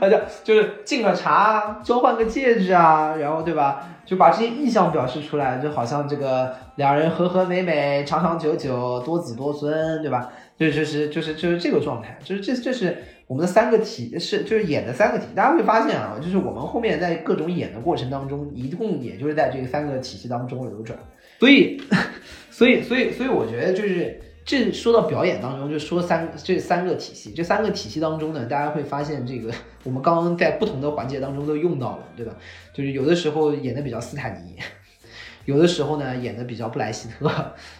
[0.00, 3.86] 他就就是敬个茶，交换个戒指啊，然后对吧？
[4.04, 10.30] 就把这些意向表示出来，就好像这个两人和和美美、长长久久、多子多孙，对吧？
[10.58, 15.24] 就就是就是就是这个状态，就是这这是我们的三个体，是就是演的三个体。
[15.36, 20.98] 大家会发现啊，就是我们后面在各种演的过程当中，一共也就是在这个三个体系当中流转。
[21.38, 21.80] 所以，
[22.50, 29.52] 所以，所以，所以，我觉得就是这说到表演当中，就说三这三个体系，这三个体系当中呢，大家会发现这个
[29.84, 32.34] 我们刚刚在不同的环节当中都用到了，对吧？
[32.74, 34.56] 就是有的时候演的比较斯坦尼，
[35.44, 37.30] 有的时候呢演的比较布莱希特，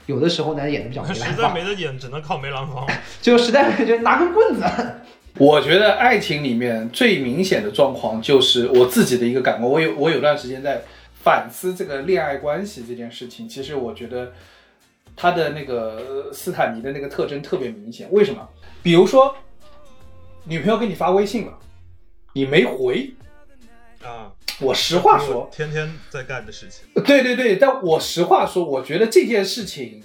[0.07, 2.87] 有的时候呢演的比较 梅兰芳实在没，得演，只能靠梅兰芳。
[3.21, 4.65] 就实在就拿根棍子，
[5.39, 9.71] 我觉得爱情里面最明显的状况就是我自己的一个感官。
[9.71, 10.83] 我有我有段时间在
[11.23, 13.49] 反思这个恋爱关系这件事情。
[13.49, 14.33] 其实我觉得
[15.17, 18.09] 他的那个呃斯坦尼的那个特征特别明显。
[18.11, 18.49] 为什么？
[18.83, 19.35] 比如说，
[20.45, 21.59] 女朋友给你发微信了，
[22.33, 23.13] 你没回。
[24.03, 26.87] 啊，我实话说，天天在干的事情。
[27.05, 30.03] 对对对，但我实话说，我觉得这件事情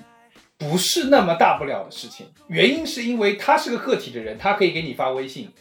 [0.57, 2.27] 不是那么大不了的事情。
[2.47, 5.51] 原因是因为他是个个体的人，他可以给你发微信，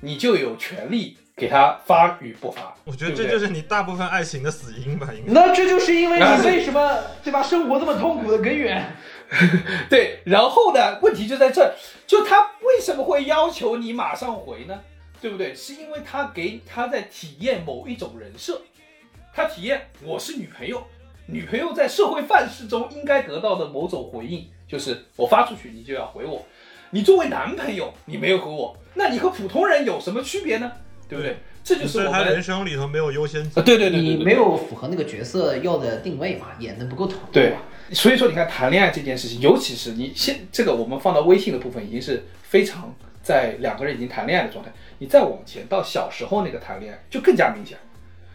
[0.00, 2.74] 你就有权利给他发与不发。
[2.84, 5.32] 我觉得这就是你大部分爱情的死因吧，应该。
[5.32, 7.42] 那这就是因为你为什么 对吧？
[7.42, 8.94] 生活这么痛苦的根源。
[9.90, 11.74] 对，然后呢，问题就在这儿，
[12.06, 14.80] 就他为什么会要求你马上回呢？
[15.20, 15.54] 对不对？
[15.54, 18.60] 是因为他给他在体验某一种人设，
[19.34, 20.86] 他体验我是女朋友，
[21.26, 26.44] 女朋友在社会范式中应该得到的某种回应，就是我发出去你就要回我。
[26.90, 30.70] 你作为男朋友，你没有回我，那你和普通人有什么区别呢？
[31.08, 31.36] 对不对？
[31.64, 33.62] 这就是他人生里头没有优先级呃，。
[33.62, 44.70] 对对对对对，你没有符合那个角色要的定位嘛，演的不够投入对嘛。，所以说你看谈恋爱这件事情，尤其是你现这个我们放到微信的部分，已经是非常在两个人已经谈恋爱的状态。
[44.98, 47.78] 你再往前到小时候那个谈恋爱，就更加明显。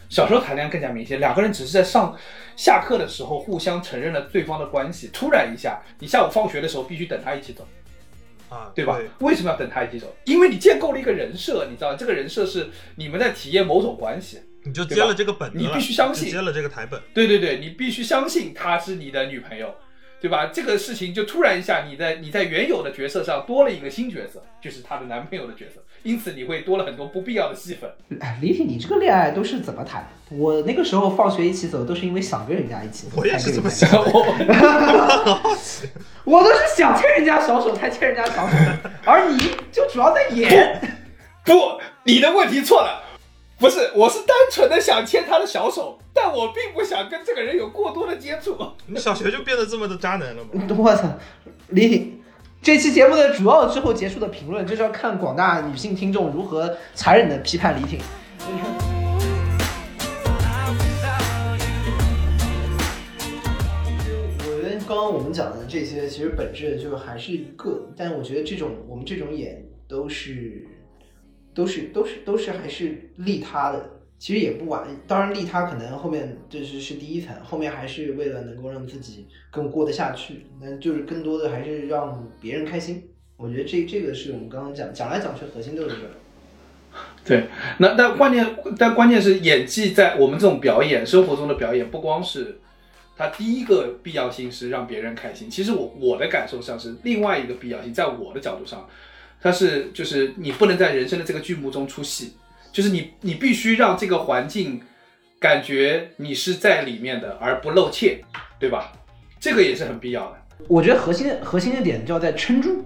[0.10, 2.18] 小时候谈恋爱更加明显，两个人只是在上
[2.56, 7.68] 下课的时候互相承认了对方的关系，突然一下，你下午放学的时候必须等他一起走，
[8.50, 9.00] 啊，对吧？
[9.20, 10.14] 为什么要等他一起走？
[10.26, 14.42] 因为你建构了一个人设，你知道这个人设是你们在体验某种关系。
[14.64, 17.00] 你就接了这个本子，你必须相信接了这个台本。
[17.14, 19.74] 对对对，你必须相信她是你的女朋友，
[20.20, 20.48] 对吧？
[20.48, 27.90] 这个事情就突然一下，你在你在原有的角色上多了一个新角色，就是她的男朋友的角色，因此你会多了很多不必要的戏份。
[28.20, 30.08] 哎，李挺，你这个恋爱都是怎么谈？
[30.30, 33.14] 我那个时候放学一起走，都是因为想跟人家一起走。
[33.18, 34.06] 我也是这么想我
[36.26, 38.56] 我都是想牵人家小手才牵人家小手，
[39.06, 39.38] 而你
[39.72, 40.80] 就主要在演。
[41.44, 41.54] 不，
[42.04, 43.02] 你的问题错了，
[43.58, 48.56] 不是，我是单纯的想牵他的小手，但我并不想跟这个人有过多的接触。
[48.86, 50.50] 你小学就变得这么的渣男了吗？
[50.78, 51.10] 我操，
[51.70, 52.22] 李挺，
[52.62, 57.98] 这期节目的主要之后结束的评论，就是要看广大女性听众如何残忍的批判李挺。
[64.40, 70.68] 我觉得刚刚我们讲的这些，其实本质就还是一个，但我觉得这种我们这种演都是
[71.56, 74.86] 都是都是都是还是利他的，其实也不晚。
[75.08, 83.10] 当然利他可能后面这是是第一层，后面还是为了能够让自己更过得下去，那就是更多的还是让别人开心。
[83.38, 86.10] 我觉得这这个是我们刚刚讲讲来讲去核心都是这个。
[87.24, 87.46] 对，
[87.78, 92.60] 那但关键但关键是演技在我们这种表演生活中的表演，不光是
[93.16, 98.90] 它第一个必要性是让别人开心，其实我我的感受上是另外一个必要性，在我的角度上，
[99.40, 102.34] 它是就是你不能在人生的这个剧目中出戏，
[102.72, 104.82] 就是你你必须让这个环境
[105.40, 108.22] 感觉你是在里面的，而不露怯，
[108.60, 108.92] 对吧？
[109.40, 110.38] 这个也是很必要的。
[110.68, 112.84] 我觉得核心核心的点就要在撑住，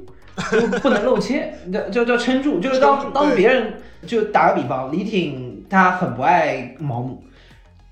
[0.51, 2.59] 就不能露怯，叫叫叫撑住。
[2.59, 3.73] 就是当当别人
[4.05, 7.23] 就打个比方，李挺他很不爱毛姆，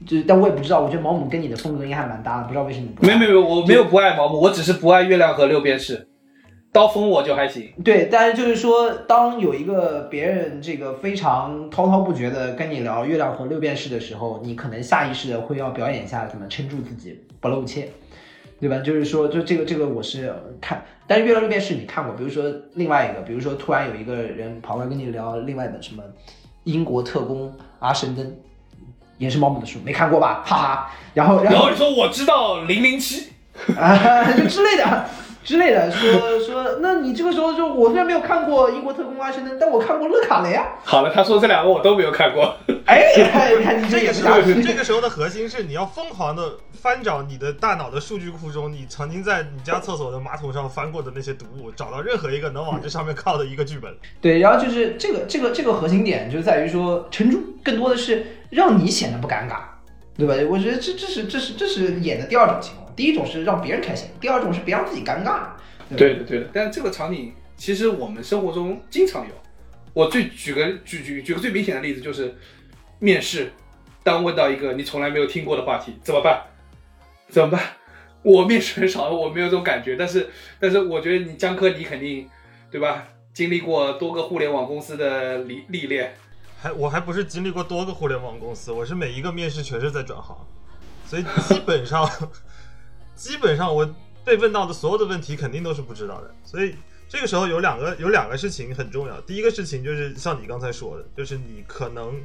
[0.05, 6.07] 就是但我也不知道，我觉得毛姆跟你的风格应该还蛮搭的，不知道为什么你不没没没，我没有不爱毛姆，我只是不爱月亮和六便士，
[6.73, 7.69] 刀锋我就还行。
[7.83, 17.91] 对，但是就是说，当有一个别人这个非常滔滔不绝的跟你聊月亮和六便士的时候，你可能下意识的会要表演一下怎么撑住自己不露怯，
[18.61, 18.77] 对吧？
[18.77, 22.43] 就是说，就这个这个我是看，但是月亮六便士你看过，比如说
[22.75, 26.01] 另外一个，比如说突然有一个人跑过来跟你聊另外的什么
[26.63, 28.33] 英国特工阿什登，
[29.17, 30.41] 也是毛姆的书，没看过吧？
[30.45, 33.27] 哈哈，然后然后然后你说我知道零零七，
[33.77, 35.05] 啊，就之类的。
[35.43, 40.65] 之类的，说说，那你这个时候就我虽然没有看过英国特工阿什登，但我看过勒卡雷啊。
[40.83, 42.55] 好了，他说这两个我都没有看过。
[42.85, 43.03] 哎，
[43.57, 53.91] 你看你这这个时也是 这个时候的核心是你要疯狂的翻找你的大脑的数据库中，你曾经在你家厕所的马桶上翻过的那些读物，找到任何一个能往这上面靠的一个剧本。
[54.19, 59.59] 对，然后就是这个这个这个核心点就在于说撑住，更多的是让你显得不尴尬，
[60.17, 60.35] 对吧？
[60.49, 65.49] 我觉得这这是这是这是演的第二种情况，第一种是让别人开心，第二种是别让自己尴尬。
[65.95, 66.49] 对的，对的。
[66.53, 69.33] 但这个场景其实我们生活中经常有。
[69.93, 72.35] 我最举个举举举个最明显的例子，就是
[72.99, 73.51] 面试，
[74.03, 76.41] 当问到一个你从来没有听过的话题，怎么办？
[77.27, 77.61] 怎么办？
[78.23, 79.95] 我面试很少，我没有这种感觉。
[79.95, 82.29] 但是，但是我觉得你江科，你肯定
[82.69, 83.07] 对吧？
[83.33, 86.13] 经历过多个互联网公司的历历练，
[86.61, 90.37] 还我还不是经历过多个互联网公司，我是每一个面试全是在转行，
[91.07, 92.05] 所以基本上
[93.21, 93.87] 基本上我
[94.25, 96.75] 被问到的所有的问题肯定都是不知道的，所以
[97.07, 99.21] 这个时候有两个有两个事情很重要。
[99.21, 102.19] 第一个事情就是像你刚才说的，就是你可能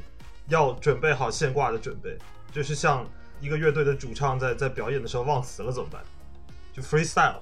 [0.47, 2.17] 要准备好现挂的准备，
[2.51, 3.07] 就是像
[3.39, 6.01] 一个乐队的主唱在在表演的时候忘词了怎么办？
[6.73, 7.35] 就 freestyle，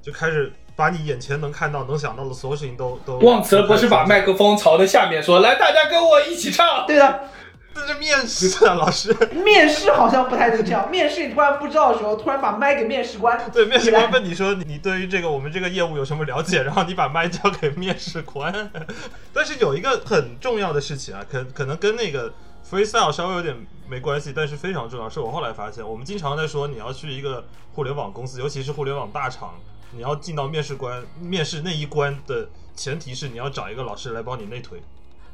[0.00, 6.86] 就开始把你眼前能看到、能想到的所有事情都都忘词了不是把麦克风朝着下面说，来，大家跟我一起唱。
[6.86, 7.28] 对的，
[7.74, 9.12] 这是面试啊，老师。
[9.44, 10.88] 面试好像不太能这样。
[10.90, 18.72] 面试你突然不知道的时候，突然把麦给面试官， 对，面试官问你说你对于这个我们这个业务有什么了解，然后你把麦交给面试官。
[19.32, 22.32] 但是有一个很重要的事情啊，可可能跟那个
[22.68, 23.54] freestyle 稍微有点
[23.88, 25.08] 没关系，但是非常重要。
[25.08, 29.54] 是我后来发现，我们经常在说你要去一个互联网公司，尤其是互联网大厂，
[29.92, 34.82] 你要进到面试官面试那一关的前提是你要找一个老师来帮你内推。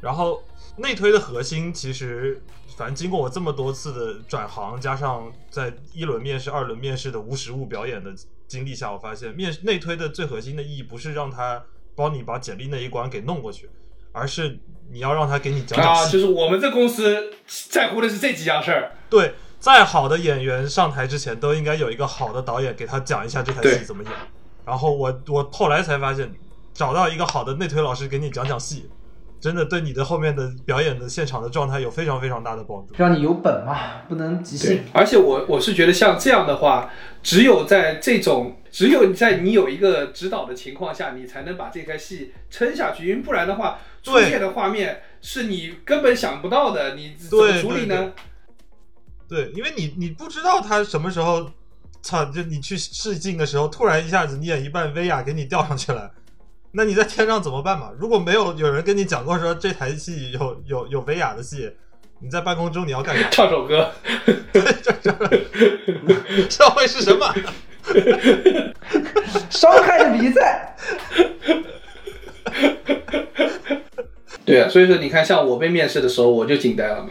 [0.05, 0.43] 然后
[0.77, 2.43] 内推的核心其实，
[2.77, 8.12] 反正经过我这么多次的转行，加上在一轮面试、二轮面试的无实物表演的
[8.47, 11.64] 经历下，我发现面内推的最核心的意义不是让他
[11.97, 13.71] 帮你把简历那一关给弄过去，
[14.12, 14.59] 而是
[14.90, 16.11] 你要让他给你讲讲。
[16.11, 17.33] 就是我们这公司
[17.71, 18.93] 在乎的是这几样事儿。
[19.09, 24.12] 对，再好的演员上台之前，都应该有一个好的导演给他讲一下这台戏怎么演。
[24.67, 26.31] 然后我我后来才发现，
[26.75, 28.90] 找到一个好的内推老师给你讲讲戏，
[29.44, 32.94] 真的对你的后面的表演的现场的状态有非常非常大的帮助。
[32.96, 36.90] 让你有本嘛，不能即兴。，而且我我是觉得像这样的话，
[37.22, 48.14] 只有在这种只有在你有一个指导的情况下，你才能把这台戏撑下去，因为不然的话，出对现的画面是你根本想不到的，你怎对么处理呢？
[49.28, 51.50] 对，因为你你不知道他什么时候，
[52.00, 56.11] 操，就你去试镜的时候，突然一下子你演一半，薇娅给你吊上去了，
[56.76, 57.90] 那你在天上怎么办嘛？
[57.98, 61.70] 如果没有有人跟你讲过说这台戏有有有薇娅的戏，
[62.18, 63.26] 你在半空中你要干啥？
[63.30, 63.90] 唱首歌，
[66.50, 67.32] 社会是什么？
[69.50, 70.74] 伤害的比赛，
[74.44, 77.10] 对啊，所以说你看，像我被面试的时候，我就惊呆了嘛。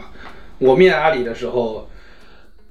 [0.58, 1.88] 我面阿里的时候，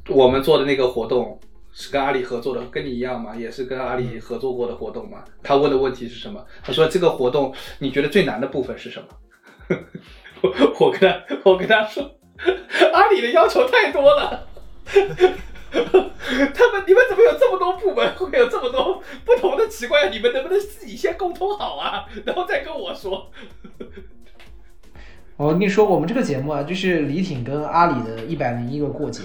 [0.09, 1.39] 我们做的那个活动
[1.73, 5.23] 是跟阿里合作的，跟你一样嘛，也是跟阿里合作过的活动嘛。
[5.41, 6.45] 他问的问题是什么？
[6.63, 9.07] 他说这个活动你觉得最难的部分是什么？
[10.41, 12.03] 我我跟他我跟他说，
[12.93, 14.47] 阿里的要求太多了。
[15.73, 20.09] 他们你们怎么有这么多部门，会有这么多不同的奇怪？
[20.09, 23.31] 你们能不能自己先沟通好啊，然后再跟我说？
[25.35, 29.23] 我跟你说，我们这个节目啊，就是李挺跟阿里的一百零一个过节。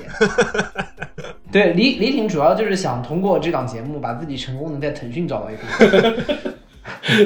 [1.52, 6.52] 对，李李挺主要就是想通过这档节目，把自己成功的在腾讯找到一个工 作，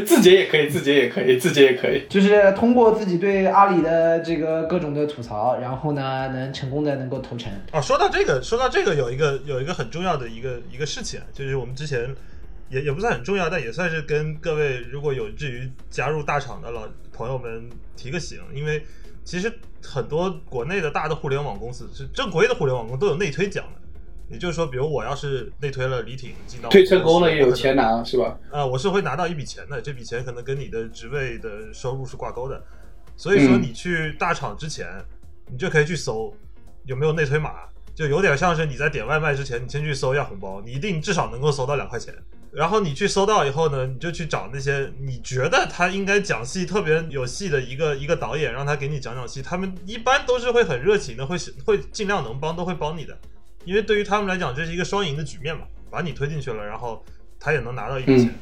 [0.04, 2.04] 字节也可以，字节也可以，字节也可以。
[2.08, 7.50] 就是通过自己对阿里的这个各种的吐槽，然后呢，能成功的能够投诚。
[7.72, 12.14] 哦，说到这个，说到这个，有一个有一个很重要的一个一个事情啊，就是我们之前
[12.72, 18.82] 也也不算很重要，但也算是跟各位如果有志于加入大厂的老朋友们提个醒，因为
[19.22, 23.82] 其实很多国内的大的互联网公司，是正规的互联网公司都有内推奖的。
[24.30, 28.38] 也就是说，比如我要是内推了李挺进到我推成功了也有钱拿，是吧？
[28.50, 32.64] 啊、我是会拿到一笔钱的，这笔钱可能跟你的职位的收入是挂钩的，
[33.14, 34.88] 所以说嗯你去大厂之前，
[35.50, 36.34] 你就可以去搜
[36.86, 37.56] 有没有内推码，
[37.94, 42.14] 就有点像是你在点外卖之前，你先去搜一下红包，你一定至少能够搜到两块钱。
[42.52, 49.40] 然后你去搜到以后呢，你就去找那些你觉得他应该讲戏特别有戏的一个一个导演，让他给你讲讲戏。
[49.40, 53.18] 他们一般都是会很热情的，会会尽量能帮都会帮你的，
[53.64, 57.02] 因为对于他们来讲这是一个双赢的局面嘛，把你推进去了，然后
[57.40, 58.28] 他也能拿到一笔钱。
[58.28, 58.34] 嗯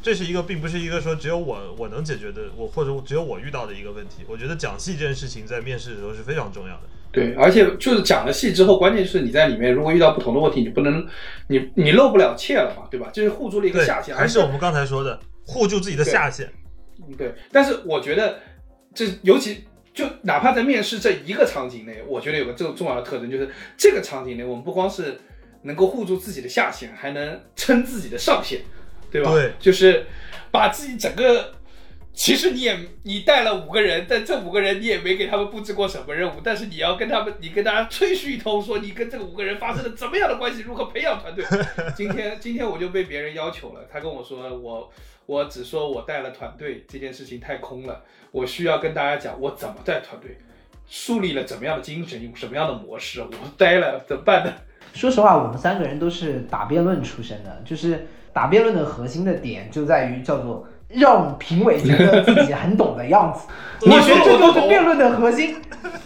[0.00, 4.22] 这是一个，并不是一个说只有我我能解决的，我或者只有我遇到的一个问题。
[4.28, 6.82] 我觉得讲戏这件事情在面试的时候是非常重要的。
[7.10, 11.06] 对，而且就是讲了戏之后，关键是你在里面如果遇到不同的问题，你不能，
[11.48, 13.08] 你你露不了怯了嘛，对吧？
[13.12, 16.46] 就是护住了一个下限，，还是我们刚才说的，护住自己的下限。
[17.00, 17.32] 嗯对。
[17.50, 18.38] 但是我觉得，
[18.94, 25.18] 这尤其就哪怕在面试这一个场景内，我觉得有个这个重要的特征，就是这个场景内，我们不光是
[25.62, 28.60] 能够护住自己的下限，还能撑自己的上限，
[29.10, 29.32] 对吧？
[29.32, 30.04] 对，就是
[30.50, 31.54] 把自己整个。
[32.12, 41.44] 其实你也你带了五个人，但这五个人你也没给他们布置过什么任务，但是你要跟他们，你跟大家吹嘘一通，说你跟这个五个人发生了怎么样的关系，如何培养团队。
[41.94, 44.90] 今天今天我就被别人要求了，他跟我说我
[45.26, 48.02] 我只说我带了团队这件事情太空了，
[48.32, 50.36] 我需要跟大家讲我怎么带团队，
[50.88, 54.52] 树立了怎么样的精神，用什么样的模式，我呆了怎么办呢？
[54.92, 63.46] 说实话，我们三个人都是打辩论出身的，就是打辩论的核心的点就在于叫做让评委觉得自己很懂的样子。
[63.86, 65.56] 我觉得这就是辩论的核心。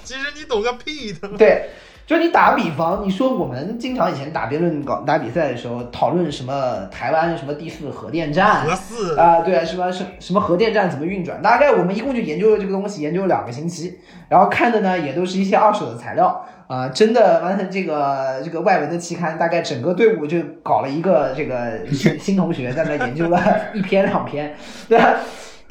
[0.04, 1.28] 其实你懂个屁的。
[1.38, 1.70] 对，
[2.05, 11.40] 就你打比方，你说我们经常以前打辩论、搞打比赛的时候，讨论什么台湾什么第四核电站核四啊、对啊，什么什什么核电站怎么运转？
[11.40, 13.98] 大概我们一共就研究了这个东西，研究了两个星期，
[14.28, 23.38] 然后看的呢也都是一些二手的材料啊、真的完成这个这个外文的期刊，大概整个队伍就搞了一个这个新新同学在那研究了
[23.74, 24.55] 一篇两篇，
[24.88, 25.16] 对吧？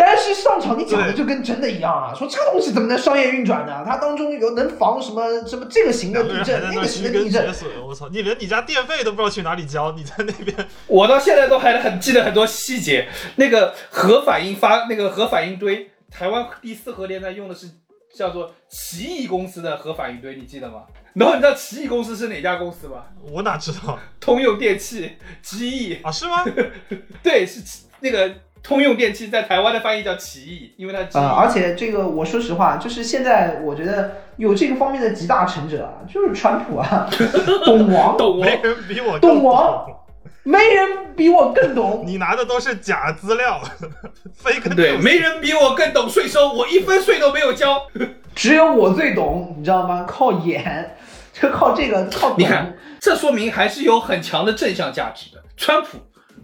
[0.04, 3.84] 但是上场你讲的就跟真的一样啊，说这个东西怎么能商业运转呢？
[3.86, 7.48] 它当中有能防什么什么这个型的地震，那那个型的地震
[7.86, 8.10] 我操！
[8.10, 13.08] 你连你家电费都不知道去哪里交，你在那边我到现在都还很记得很多细节。
[13.36, 17.70] 那个核反应发那个核反应堆，台湾第四核电站用的是
[18.12, 20.86] 叫做奇异公司的核反应堆，你记得吗？
[21.14, 23.04] 然后你知道奇异公司是哪家公司吗？
[23.32, 26.10] 我哪知道 通用电气奇异啊？
[26.12, 26.44] 是吗？
[27.22, 27.62] 对，是
[28.00, 28.34] 那个
[28.64, 37.10] 通用电器在台湾的翻译叫奇异，因为它而且这个我说实话，就是现在我觉得有这个方面的集大成者啊，就是川普啊，
[37.66, 39.86] 懂王，懂王没人比我更懂王，
[40.44, 42.04] 没人比我更懂。
[42.08, 43.62] 你拿的都是假资料，
[44.44, 47.82] fake 对，没人比我更懂税收，我一分税都没有交。
[48.34, 50.06] 只有我最懂，你知道吗？
[50.08, 50.96] 靠演，
[51.34, 52.36] 就靠这个靠懂。
[52.38, 55.42] 你看，这说明还是有很强的正向价值的。
[55.58, 55.98] 川普，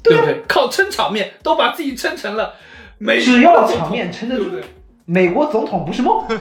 [0.03, 0.43] 对不对？
[0.47, 2.53] 靠撑场面，都把自己撑成了
[2.97, 4.69] 美只要场面撑得住对不，对？
[5.05, 6.25] 美国总统不是梦。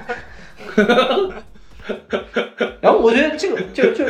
[2.80, 4.04] 然后我觉得这个就就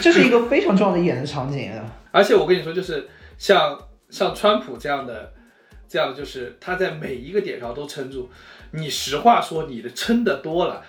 [0.00, 1.84] 这是一个非常重要的演的场景啊。
[2.10, 3.78] 而且我跟你说，就是像
[4.10, 5.32] 像川普这样的，
[5.88, 8.30] 这样就是他在每一个点上都撑住。
[8.72, 10.82] 你实话说，你的撑的多了。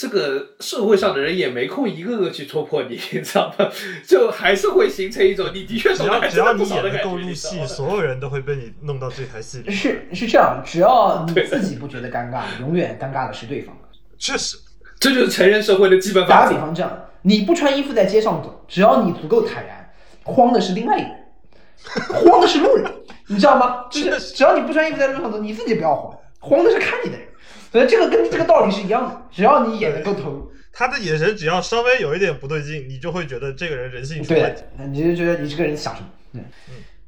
[0.00, 3.68] 这个社会上的人也没空一个个去戳破你， 你知道吗？
[4.08, 9.70] 就还是会形成一种你的确只懂得还要只要你真的不少演的够入戏，所有人都会被你弄到这台戏里。
[9.70, 13.76] 是是这样，只要你自己不觉得尴尬， 永远尴尬的是对方。
[14.16, 14.56] 确实，
[14.98, 16.46] 这就是成人社会的基本法则。
[16.46, 16.90] 打个比方，这样，
[17.20, 19.90] 你不穿衣服在街上走，只要你足够坦然，
[20.22, 22.90] 慌的是另外一个人， 慌的是路人，
[23.26, 23.84] 你知道吗？
[23.90, 27.26] 就是只要你不穿衣服在路上走，你自己不要慌，慌的是看你的人。
[27.70, 36.08] 所以这个跟这个道理是一样的，只要你演的够投入，他的眼神只要稍微有一点不对劲，你就会觉得这个人人性出问题。，你就觉得你这个人想什么？
[36.32, 36.42] 对，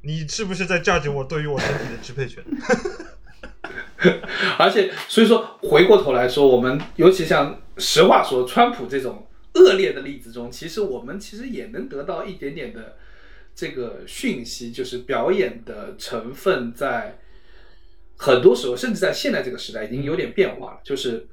[0.02, 2.44] 你是不是在 judge 我对于我身体的支配权？
[4.58, 12.96] 而且，所以说回过头来说，我们尤其像实话说，川普这种恶劣的例子中，其实我们其实也能得到一点点的
[13.54, 17.18] 这个讯息，就是表演的成分在
[18.22, 20.80] 很多时候，甚至在现在这个时代已经有点变化了。
[20.84, 21.26] 就是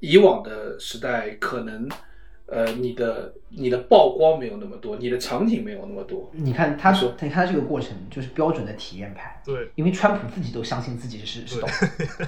[0.00, 1.88] 以往的时代，可能
[2.46, 12.26] 呃你的你的曝光没有那么多，你的场景没有那么多，你看他你说，你看他这个过程就是标准的体验派，对，因为川普自己都相信自己是是懂的，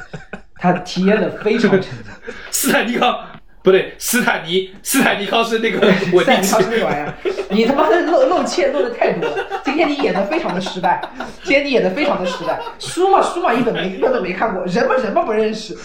[0.54, 2.12] 他体验的非常成功。
[2.52, 3.28] 斯坦尼康
[3.66, 5.80] 不对，斯坦尼斯坦尼康是那个
[6.14, 7.14] 稳定器赛你康是那个玩意儿，
[7.50, 9.44] 你他妈的露露怯露的太多了。
[9.64, 11.02] 今天你演的非常的失败，
[11.42, 12.60] 今天你演的非常的失败。
[12.78, 15.76] 书嘛书嘛一本没一本都没看过，人嘛人嘛不认识。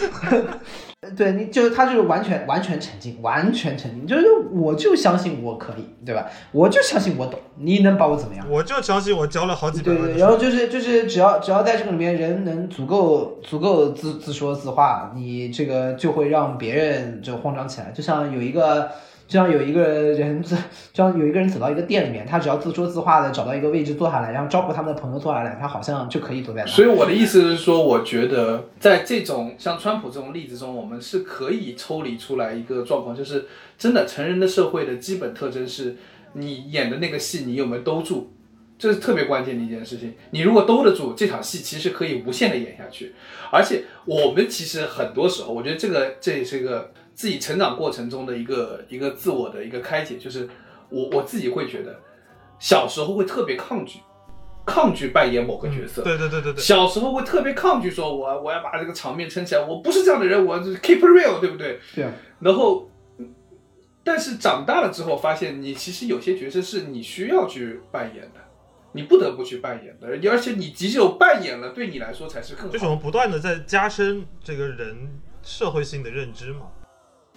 [1.18, 6.28] 对，你就是他就是完全完全沉浸，完全沉浸，就是我就相信我可以，对吧？
[6.52, 8.46] 我就相信我懂，你能把我怎么样？
[8.48, 10.18] 我就相信我教了好几百对对。
[10.18, 17.90] 然后就是就是只要只要在这个里面人能足够足够自自说自话，你这个就会让别人就慌张起来。
[17.90, 18.92] 就像有一个，
[19.32, 20.58] 就像有一个人自，
[20.92, 26.68] 就像有一个人走到一个店里面，他只要自说自话的找到一个位置坐下来，然后招呼他们的朋友坐下来，他好像就可以坐在那。
[26.68, 33.46] 所以我的意思是说，我觉得在这种像川普这种例子中，我们是可以抽离出来一个状况，就是
[33.78, 35.96] 真的成人的社会的基本特征是，
[36.34, 38.34] 你演的那个戏你有没有兜住，
[38.78, 40.14] 这是特别关键的一件事情。
[40.32, 43.16] 你如果兜得住，这场戏其实可以无限的演下去。
[43.50, 50.50] 而且我们其实很多时候，我觉得这个这也是一个自己成长过程中的一个一个自我的一个开解，就是
[50.90, 52.00] 我我自己会觉得，
[52.58, 54.00] 小时候会特别抗拒。
[54.66, 61.80] 抗拒扮演某个角色，对对对对对，小时候会特别抗拒说我我要把这个场面撑起来，我不是这样的人，我就是 keep it real，对不对？
[61.96, 63.34] 对啊，然后，嗯
[64.04, 68.40] 但是长大了之后，发现你其实有些角色是你需要去扮演的，
[68.94, 72.72] 你不得不去扮演的，而且你只有扮演了，对你来说才是更好。
[72.72, 76.68] 就是我们不断的在加深这个人社会性的认知嘛。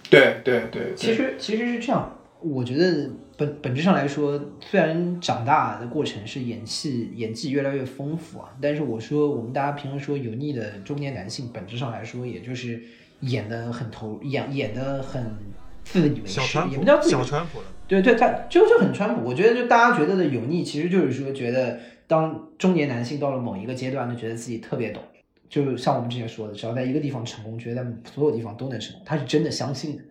[0.09, 12.81] 对对对，对其实其实是这样，我觉得本本质上来说，虽然长大的过程是演戏演技越来越丰富啊，但是我说我们大家平常说油腻的中年男性，本质上来说也就是
[13.21, 15.35] 演的很投演演的很
[15.83, 19.27] 自以为是，小川普也不叫，自以为是，小川普了，对对，他就就很川普。
[19.27, 25.01] 我觉得就大家觉得的油腻，其实就是说觉得当中年男性到了某一个阶段，就觉得自己特别懂。
[25.49, 30.03] 就像我们之前说的，只要在一个地方成功，觉得在所有地方都能成功，他是真的相信的。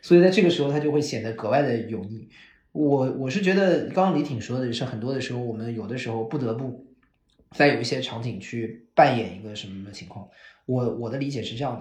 [0.00, 2.28] 所以在这个时候他就会显得格外的油腻。
[2.72, 6.86] 我我是觉得刚刚李挺说的是很多的时候，我们有的时候不得不
[7.50, 10.28] 在有一些场景去扮演一个什么什么情况。
[10.66, 11.76] 我我的理解是这样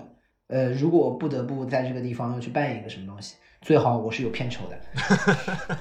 [0.48, 4.80] 的，呃，如果不得不在这个地方要去扮演一个什么东西，最好我是有片酬的，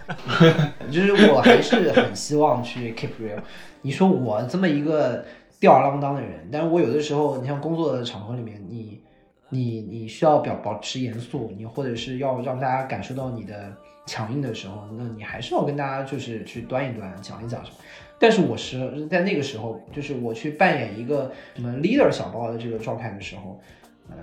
[0.91, 3.41] 就是我还是很希望去 keep real。
[3.81, 5.25] 你说我这么一个
[5.59, 9.01] 吊儿郎当的人，但是我有的时候，你像工作的场合里面，你
[9.49, 13.73] 你你需要表保持严肃，你或者是要让大家感受到你的
[14.07, 17.77] 强硬的时候，那你还是要跟大家就是去端一端，讲一讲什么。
[18.19, 23.61] 但是我是在那个时候，就是我去扮演一个什么 leader 小包的这个状态的时候，
[24.09, 24.17] 呃，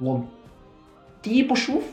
[0.00, 0.22] 我
[1.20, 1.86] 第一不舒服，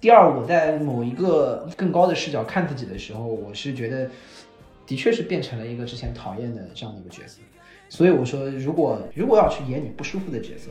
[0.00, 4.10] 第二我在某一个更高的视角看自己的时候，我是觉得
[4.86, 7.40] 的确是变成了一个之前讨厌的这样的一个角色。
[7.90, 10.70] 所以我说，如果如果要去演你不舒服的角色，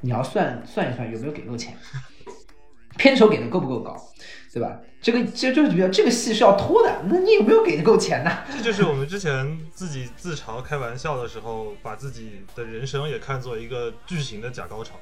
[0.00, 1.76] 你要算算一算有没有给够钱，
[2.96, 3.94] 片酬给的够不够高，
[4.52, 4.80] 对吧？
[5.00, 8.30] 这个这就是比较这个戏是要拖的，那你有没有给的够钱呢？
[8.52, 14.94] 这就是我们之前自己自嘲开玩笑的时候，把自己的人生也看作一个巨型的假高潮，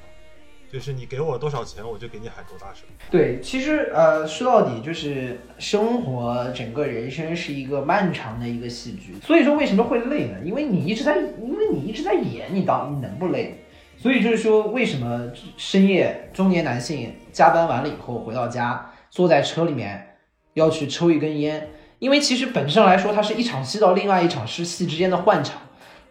[0.71, 2.85] 就是你给我多少钱，我就给你喊多大声。
[3.09, 9.15] 对，其实呃，说到底就是生活，整个人生是一个漫长的一个戏剧。
[9.21, 10.37] 所以说为什么会累呢？
[10.45, 13.65] 因为你一直在，因为你一直在演，你当你能不累？
[13.97, 20.15] 所以就是说，为什么深夜中年男性加班完了以后回到家，坐在车里面
[20.53, 21.67] 要去抽一根烟？
[21.99, 25.61] 因为其实本质上来说，它是一场戏到另外一场是戏之间的换场。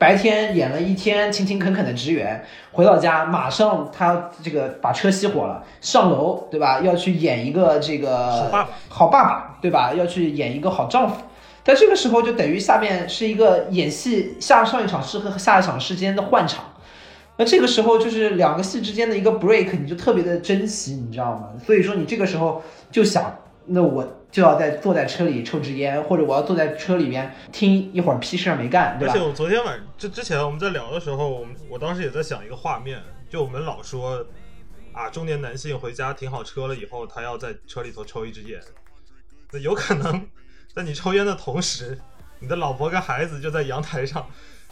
[0.00, 2.42] 白天演了一天勤勤恳恳的职员，
[2.72, 6.80] 回到家马上他这个把车熄火了，上楼对吧？
[6.80, 9.92] 要去演一个这个好爸爸，好爸爸对吧？
[9.92, 11.16] 要去演一个好丈夫。
[11.62, 16.64] 但这个时候就等于下面是一个演戏下上一场戏和下一场戏之间的换场。
[17.36, 21.50] 那这个时候就是两个戏之间的一个 break，你就特别的珍惜，你知道吗？
[21.66, 23.36] 所以说你这个时候就想，
[23.72, 29.24] 那我就要在坐在车里抽支烟，或者我要坐在车里面听一会儿屁事儿没干，对吧而且？
[29.24, 34.26] 我昨天晚就之前我们在聊的时候，我们我当时也在想一个画面，就我们老说
[34.92, 38.60] 啊，中年男性回家停好车了以后，他要在车里头抽一支烟，
[39.52, 40.26] 那有可能
[40.74, 41.96] 在你抽烟的同时，
[42.40, 44.28] 你的老婆跟孩子就在阳台上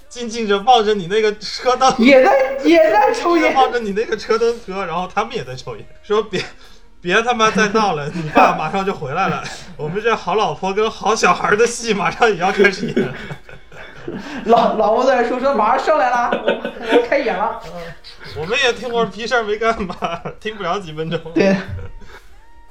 [0.09, 6.43] 静静着望着你那个车灯，也在也在抽烟，望着你那个车灯车，然后他们也在抽烟，说别
[7.09, 9.43] 别他妈再闹了，你爸马上就回来了，
[9.79, 13.15] 我们这好老婆跟好小孩的戏马上也要开始演了。
[14.45, 17.59] 老老婆在说说马上上来了，我我开演了。
[18.39, 21.19] 我们也听会儿屁事儿没干吧，听不了几分钟。
[21.33, 21.57] 对，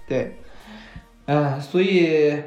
[0.08, 0.38] 对，
[1.26, 2.40] 嗯、所以，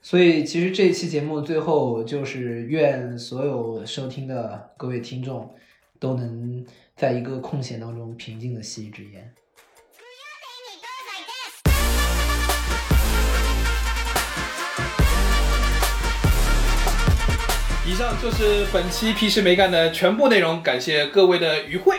[0.00, 5.52] 所以其实这期节目最后就是愿所有收听的各位听众
[5.98, 6.64] 都能
[6.94, 9.32] 在一个空闲当中平静的吸一支烟。
[17.88, 21.98] 以上就是本期屁事没干的全部内容，感谢各位的与会。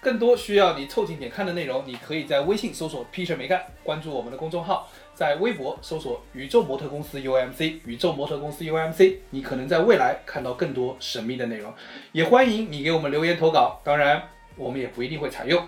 [0.00, 11.72] 更多需要你凑近点看的内容，你可以在微信搜索“屁事没干”，关注我们的公众号，在微博搜索“宇宙模特公司 UMC”，宇宙模特公司 UMC，你可能在未来看到更多神秘的内容。
[12.10, 14.20] 也欢迎你给我们留言投稿，当然
[14.56, 15.64] 我们也不一定会采用。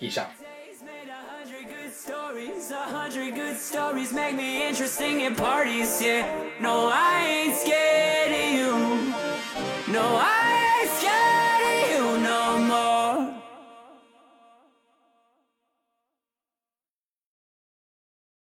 [0.00, 0.26] 以上。
[2.08, 6.00] Stories, a hundred good stories make me interesting at parties.
[6.00, 6.24] Yeah,
[6.58, 9.92] no, I ain't scared of you.
[9.92, 10.47] No, I